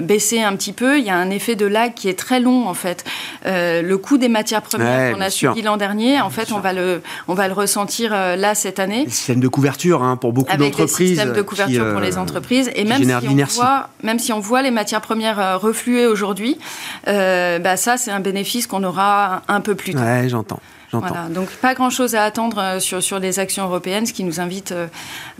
baisser 0.00 0.42
un 0.42 0.56
petit 0.56 0.72
peu. 0.72 0.98
Il 0.98 1.04
y 1.04 1.10
a 1.10 1.16
un 1.16 1.30
effet 1.30 1.54
de 1.54 1.66
lag 1.66 1.94
qui 1.94 2.08
est 2.08 2.18
très 2.18 2.40
long 2.40 2.68
en 2.68 2.74
fait. 2.74 3.04
le 3.44 3.94
coût 3.94 4.18
des 4.18 4.28
matières 4.28 4.62
premières 4.62 5.14
qu'on 5.14 5.20
a 5.20 5.30
subi 5.30 5.62
l'an 5.62 5.76
dernier, 5.76 6.20
en 6.20 6.30
fait, 6.30 6.52
on 6.52 6.58
va 6.58 6.72
le 6.72 7.00
on 7.28 7.34
va 7.34 7.46
le 7.46 7.54
ressentir 7.54 8.12
euh, 8.24 8.36
là 8.36 8.54
cette 8.54 8.78
année. 8.78 9.08
Système 9.08 9.40
de 9.40 9.48
couverture 9.48 10.02
hein, 10.02 10.16
pour 10.16 10.32
beaucoup 10.32 10.56
d'entreprises. 10.56 11.08
Système 11.08 11.32
de 11.32 11.42
couverture 11.42 11.92
pour 11.92 12.00
les 12.00 12.16
euh, 12.16 12.20
entreprises. 12.20 12.70
Et 12.74 12.84
même 12.84 13.02
si, 13.02 13.28
on 13.28 13.44
voit, 13.44 13.88
même 14.02 14.18
si 14.18 14.32
on 14.32 14.40
voit 14.40 14.62
les 14.62 14.70
matières 14.70 15.00
premières 15.00 15.38
euh, 15.38 15.56
refluer 15.56 16.06
aujourd'hui, 16.06 16.58
bah 17.06 17.76
ça 17.76 17.96
c'est 17.96 18.10
un 18.10 18.20
bénéfice 18.20 18.66
qu'on 18.66 18.84
aura 18.84 19.42
un 19.48 19.60
peu 19.60 19.74
plus 19.74 19.94
tard. 19.94 20.04
Ouais, 20.04 20.28
j'entends. 20.28 20.60
Voilà, 20.92 21.26
donc 21.28 21.48
pas 21.48 21.74
grand-chose 21.74 22.14
à 22.14 22.22
attendre 22.22 22.78
sur, 22.78 23.02
sur 23.02 23.18
les 23.18 23.40
actions 23.40 23.64
européennes, 23.64 24.06
ce 24.06 24.12
qui 24.12 24.22
nous 24.22 24.38
invite 24.38 24.72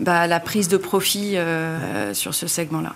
bah, 0.01 0.21
à 0.21 0.27
la 0.27 0.41
prise 0.41 0.67
de 0.67 0.75
profit 0.75 1.37
sur 2.13 2.33
ce 2.33 2.47
segment-là. 2.47 2.93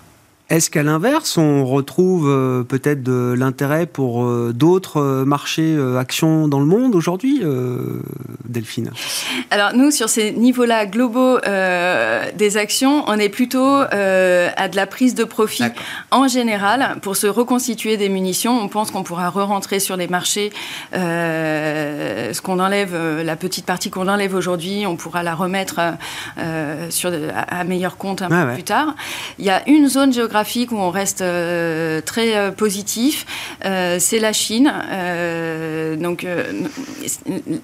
Est-ce 0.49 0.71
qu'à 0.71 0.81
l'inverse, 0.81 1.37
on 1.37 1.63
retrouve 1.63 2.27
euh, 2.27 2.63
peut-être 2.63 3.03
de 3.03 3.35
l'intérêt 3.37 3.85
pour 3.85 4.23
euh, 4.25 4.51
d'autres 4.51 4.97
euh, 4.97 5.23
marchés 5.23 5.77
actions 5.95 6.47
dans 6.47 6.59
le 6.59 6.65
monde 6.65 6.95
aujourd'hui, 6.95 7.43
Delphine 8.49 8.91
Alors 9.51 9.73
nous, 9.73 9.91
sur 9.91 10.09
ces 10.09 10.31
niveaux-là 10.31 10.85
globaux 10.85 11.39
des 11.39 12.57
actions, 12.57 13.03
on 13.07 13.17
est 13.17 13.29
plutôt 13.29 13.81
à 13.91 14.67
de 14.67 14.75
la 14.75 14.87
prise 14.87 15.15
de 15.15 15.23
profit 15.23 15.63
en 16.11 16.27
général. 16.27 16.97
Pour 17.01 17.15
se 17.15 17.27
reconstituer 17.27 17.97
des 17.97 18.09
munitions, 18.09 18.59
on 18.59 18.67
pense 18.67 18.91
qu'on 18.91 19.03
pourra 19.03 19.29
re-rentrer 19.29 19.79
sur 19.79 19.95
les 19.95 20.07
marchés. 20.07 20.51
ce 20.93 22.41
qu'on 22.41 22.59
enlève, 22.59 22.95
la 23.23 23.35
petite 23.35 23.65
partie 23.65 23.89
qu'on 23.89 24.07
enlève 24.07 24.35
aujourd'hui, 24.35 24.85
on 24.85 24.95
pourra 24.95 25.23
la 25.23 25.35
remettre 25.35 25.79
sur, 26.89 27.11
à, 27.33 27.63
meilleur 27.63 27.97
compte 27.97 28.21
un 28.21 28.29
peu 28.29 28.53
plus 28.53 28.63
tard. 28.63 28.95
Il 29.37 29.45
y 29.45 29.49
a 29.49 29.67
une 29.67 29.87
zone 29.87 30.13
géographique 30.13 30.71
où 30.71 30.77
on 30.77 30.89
reste 30.89 31.21
euh, 31.21 32.01
très 32.01 32.35
euh, 32.35 32.51
positif, 32.51 33.25
euh, 33.65 33.97
c'est 33.99 34.19
la 34.19 34.33
Chine. 34.33 34.71
donc 35.99 36.25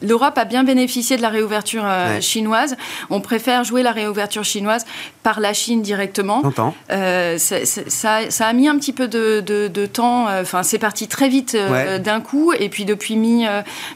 l'Europe 0.01 0.37
a 0.37 0.45
bien 0.45 0.63
bénéficié 0.63 0.74
de 0.75 1.21
la 1.21 1.29
réouverture 1.29 1.85
chinoise. 2.21 2.75
On 3.09 3.21
préfère 3.21 3.63
jouer 3.63 3.83
la 3.83 3.91
réouverture 3.91 4.43
chinoise 4.43 4.85
par 5.23 5.39
la 5.39 5.53
Chine 5.53 5.81
directement. 5.81 6.41
Ça, 6.89 7.59
ça, 8.29 8.47
a 8.47 8.53
mis 8.53 8.67
un 8.67 8.77
petit 8.77 8.93
peu 8.93 9.07
de, 9.07 9.85
temps. 9.85 10.27
Enfin, 10.41 10.63
c'est 10.63 10.79
parti 10.79 11.07
très 11.07 11.29
vite 11.29 11.57
d'un 12.03 12.21
coup. 12.21 12.53
Et 12.53 12.69
puis 12.69 12.85
depuis 12.85 13.15
mi, 13.15 13.45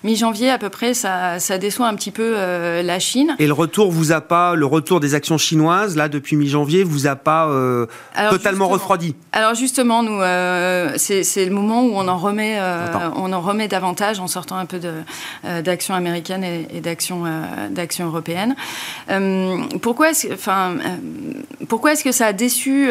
mi-janvier 0.04 0.50
à 0.50 0.58
peu 0.58 0.70
près, 0.70 0.94
ça, 0.94 1.39
ça 1.39 1.58
déçoit 1.58 1.88
un 1.88 1.96
petit 1.96 2.12
peu 2.12 2.34
la 2.82 3.00
Chine. 3.00 3.36
Et 3.39 3.48
le 3.48 3.54
retour 3.54 3.92
vous 3.92 4.12
a 4.12 4.22
pas, 4.22 4.56
le 4.56 4.65
retour 4.65 5.00
des 5.00 5.15
actions 5.15 5.38
chinoises 5.38 5.96
là 5.96 6.10
depuis 6.10 6.36
mi-janvier 6.36 6.84
vous 6.84 7.08
a 7.08 7.15
pas 7.15 7.50
totalement 8.30 8.68
refroidi? 8.68 9.15
Alors 9.32 9.56
justement, 9.56 10.04
nous, 10.04 10.22
euh, 10.22 10.94
c'est 10.98 11.46
le 11.46 11.52
moment 11.52 11.84
où 11.84 11.92
on 11.94 12.08
en 12.08 12.18
remet, 12.18 12.58
euh, 12.60 12.88
on 13.15 13.32
en 13.34 13.42
remet 13.42 13.68
davantage 13.68 14.20
en 14.20 14.28
sortant 14.28 14.58
un 14.58 14.65
peu 14.65 14.80
euh, 15.46 15.62
d'actions 15.62 15.94
américaines 15.94 16.44
et, 16.74 16.82
d'actions 16.82 17.24
d'actions 17.70 18.08
européennes. 18.08 18.56
pourquoi 19.82 20.12
est-ce, 20.12 20.34
enfin, 20.34 20.76
pourquoi 21.68 21.94
est-ce 21.94 22.04
que 22.04 22.12
ça 22.12 22.28
a 22.28 22.34
déçu 22.34 22.90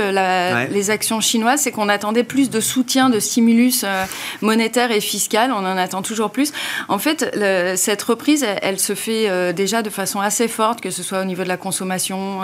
les 0.71 0.91
actions 0.91 1.21
chinoises? 1.21 1.63
C'est 1.63 1.71
qu'on 1.71 1.89
attendait 1.89 2.25
plus 2.25 2.51
de 2.51 2.61
soutien, 2.61 3.11
de 3.11 3.21
stimulus 3.21 3.85
monétaire 4.43 4.91
et 4.91 5.01
fiscal. 5.01 5.53
On 5.53 5.59
en 5.59 5.77
attend 5.77 6.03
toujours 6.03 6.31
plus. 6.31 6.53
En 6.89 6.99
fait, 6.99 7.35
cette 7.77 8.03
reprise, 8.03 8.45
elle, 8.63 8.79
se 8.79 8.95
fait 8.95 9.53
déjà 9.53 9.83
de 9.83 9.91
façon 9.91 10.21
assez 10.21 10.49
forte, 10.49 10.81
que 10.81 10.91
ce 10.91 11.03
soit 11.03 11.21
au 11.21 11.25
niveau 11.25 11.43
de 11.43 11.49
la 11.49 11.57
consommation. 11.57 12.41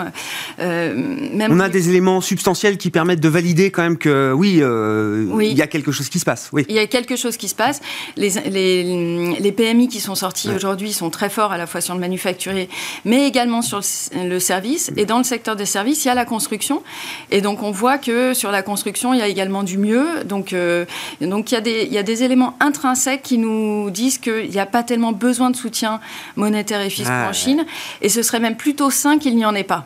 même 0.59 1.51
on 1.51 1.59
a 1.59 1.69
des 1.69 1.89
éléments 1.89 2.21
substantiels 2.21 2.77
qui 2.77 2.89
permettent 2.89 3.19
de 3.19 3.29
valider 3.29 3.71
quand 3.71 3.83
même 3.83 3.97
que 3.97 4.31
oui, 4.33 4.59
euh, 4.61 5.27
il 5.41 5.57
y 5.57 5.61
a 5.61 5.67
quelque 5.67 5.91
chose 5.91 6.09
qui 6.09 6.19
se 6.19 6.25
passe. 6.25 6.49
Oui. 6.51 6.65
Il 6.69 6.75
y 6.75 6.79
a 6.79 6.87
quelque 6.87 7.15
chose 7.15 7.37
qui 7.37 7.47
se 7.47 7.55
passe. 7.55 7.81
Les, 8.17 8.29
les, 8.49 9.35
les 9.39 9.51
PMI 9.51 9.87
qui 9.87 9.99
sont 9.99 10.15
sortis 10.15 10.49
aujourd'hui 10.49 10.93
sont 10.93 11.09
très 11.09 11.24
forts 11.29 11.51
à 11.51 11.57
la 11.57 11.67
fois 11.67 11.81
sur 11.81 11.93
le 11.93 11.99
manufacturier, 11.99 12.69
mais 13.03 13.27
également 13.27 13.61
sur 13.61 13.81
le, 14.15 14.39
service. 14.39 14.91
Et 14.97 15.05
dans 15.05 15.17
le 15.17 15.23
secteur 15.23 15.55
des 15.55 15.65
services, 15.65 16.05
il 16.05 16.09
y 16.09 16.11
a 16.11 16.15
la 16.15 16.25
construction. 16.25 16.83
Et 17.31 17.41
donc 17.41 17.63
on 17.63 17.71
voit 17.71 17.97
que 17.97 18.33
sur 18.33 18.51
la 18.51 18.61
construction, 18.61 19.13
il 19.13 19.19
y 19.19 19.23
a 19.23 19.27
également 19.27 19.63
du 19.63 19.77
mieux. 19.77 20.23
Donc, 20.25 20.53
euh, 20.53 20.85
donc 21.21 21.51
il, 21.51 21.55
y 21.55 21.57
a 21.57 21.61
des, 21.61 21.83
il 21.83 21.93
y 21.93 21.97
a 21.97 22.03
des 22.03 22.23
éléments 22.23 22.55
intrinsèques 22.59 23.23
qui 23.23 23.37
nous 23.37 23.89
disent 23.89 24.17
qu'il 24.17 24.49
n'y 24.49 24.59
a 24.59 24.65
pas 24.65 24.83
tellement 24.83 25.11
besoin 25.11 25.49
de 25.49 25.55
soutien 25.55 25.99
monétaire 26.35 26.81
et 26.81 26.89
fiscal 26.89 27.29
en 27.29 27.33
Chine. 27.33 27.65
Et 28.01 28.09
ce 28.09 28.21
serait 28.21 28.39
même 28.39 28.57
plutôt 28.57 28.89
sain 28.89 29.17
qu'il 29.17 29.35
n'y 29.35 29.45
en 29.45 29.55
ait 29.55 29.63
pas. 29.63 29.85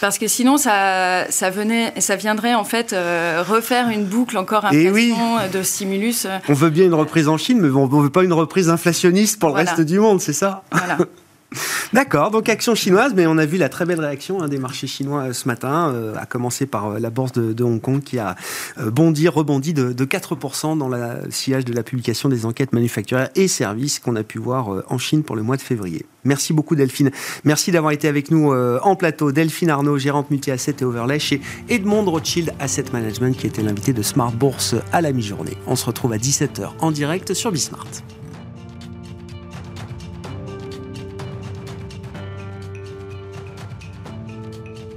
Parce 0.00 0.18
que 0.18 0.28
sinon, 0.28 0.56
ça, 0.56 1.26
ça, 1.30 1.50
venait, 1.50 1.92
ça 2.00 2.16
viendrait 2.16 2.54
en 2.54 2.64
fait 2.64 2.92
euh, 2.92 3.42
refaire 3.46 3.88
une 3.88 4.04
boucle 4.04 4.36
encore 4.38 4.64
un 4.66 4.70
oui. 4.70 5.14
de 5.52 5.62
stimulus. 5.62 6.26
On 6.48 6.54
veut 6.54 6.70
bien 6.70 6.84
une 6.84 6.94
reprise 6.94 7.28
en 7.28 7.36
Chine, 7.36 7.60
mais 7.60 7.70
on 7.70 7.86
ne 7.86 8.02
veut 8.02 8.10
pas 8.10 8.24
une 8.24 8.32
reprise 8.32 8.68
inflationniste 8.68 9.38
pour 9.38 9.50
le 9.50 9.54
reste 9.54 9.80
du 9.80 9.98
monde, 9.98 10.20
c'est 10.20 10.32
ça? 10.32 10.62
Voilà. 10.70 10.98
D'accord, 11.92 12.30
donc 12.30 12.48
action 12.48 12.74
chinoise, 12.74 13.12
mais 13.14 13.26
on 13.26 13.38
a 13.38 13.46
vu 13.46 13.58
la 13.58 13.68
très 13.68 13.84
belle 13.84 14.00
réaction 14.00 14.42
hein, 14.42 14.48
des 14.48 14.58
marchés 14.58 14.86
chinois 14.86 15.28
euh, 15.28 15.32
ce 15.32 15.46
matin, 15.46 15.92
euh, 15.94 16.14
à 16.16 16.26
commencer 16.26 16.66
par 16.66 16.86
euh, 16.86 16.98
la 16.98 17.10
bourse 17.10 17.32
de, 17.32 17.62
Hong 17.62 17.80
Kong 17.80 18.02
qui 18.02 18.18
a 18.18 18.34
bondi, 18.78 19.28
rebondi 19.28 19.72
de, 19.72 19.92
4% 20.04 20.78
dans 20.78 20.88
le 20.88 21.30
sillage 21.30 21.64
de 21.64 21.72
la 21.72 21.82
publication 21.82 22.28
des 22.28 22.46
enquêtes 22.46 22.72
manufacturières 22.72 23.30
et 23.34 23.48
services 23.48 23.98
qu'on 23.98 24.16
a 24.16 24.22
pu 24.22 24.38
voir 24.38 24.84
en 24.88 24.98
Chine 24.98 25.22
pour 25.22 25.36
le 25.36 25.42
mois 25.42 25.56
de 25.56 25.62
février. 25.62 26.06
Merci 26.24 26.52
beaucoup 26.52 26.76
Delphine. 26.76 27.10
Merci 27.44 27.72
d'avoir 27.72 27.92
été 27.92 28.08
avec 28.08 28.30
nous 28.30 28.52
en 28.52 28.96
plateau. 28.96 29.32
Delphine 29.32 29.70
Arnaud, 29.70 29.98
gérante 29.98 30.30
multi-asset 30.30 30.76
et 30.80 30.84
overlay 30.84 31.18
chez 31.18 31.40
Edmond 31.68 32.04
Rothschild 32.04 32.52
Asset 32.60 32.84
Management 32.92 33.36
qui 33.36 33.46
était 33.46 33.62
l'invité 33.62 33.92
de 33.92 34.02
Smart 34.02 34.32
Bourse 34.32 34.76
à 34.92 35.00
la 35.00 35.12
mi-journée. 35.12 35.56
On 35.66 35.76
se 35.76 35.86
retrouve 35.86 36.12
à 36.12 36.18
17h 36.18 36.70
en 36.80 36.90
direct 36.90 37.34
sur 37.34 37.50
Bismart. 37.50 37.86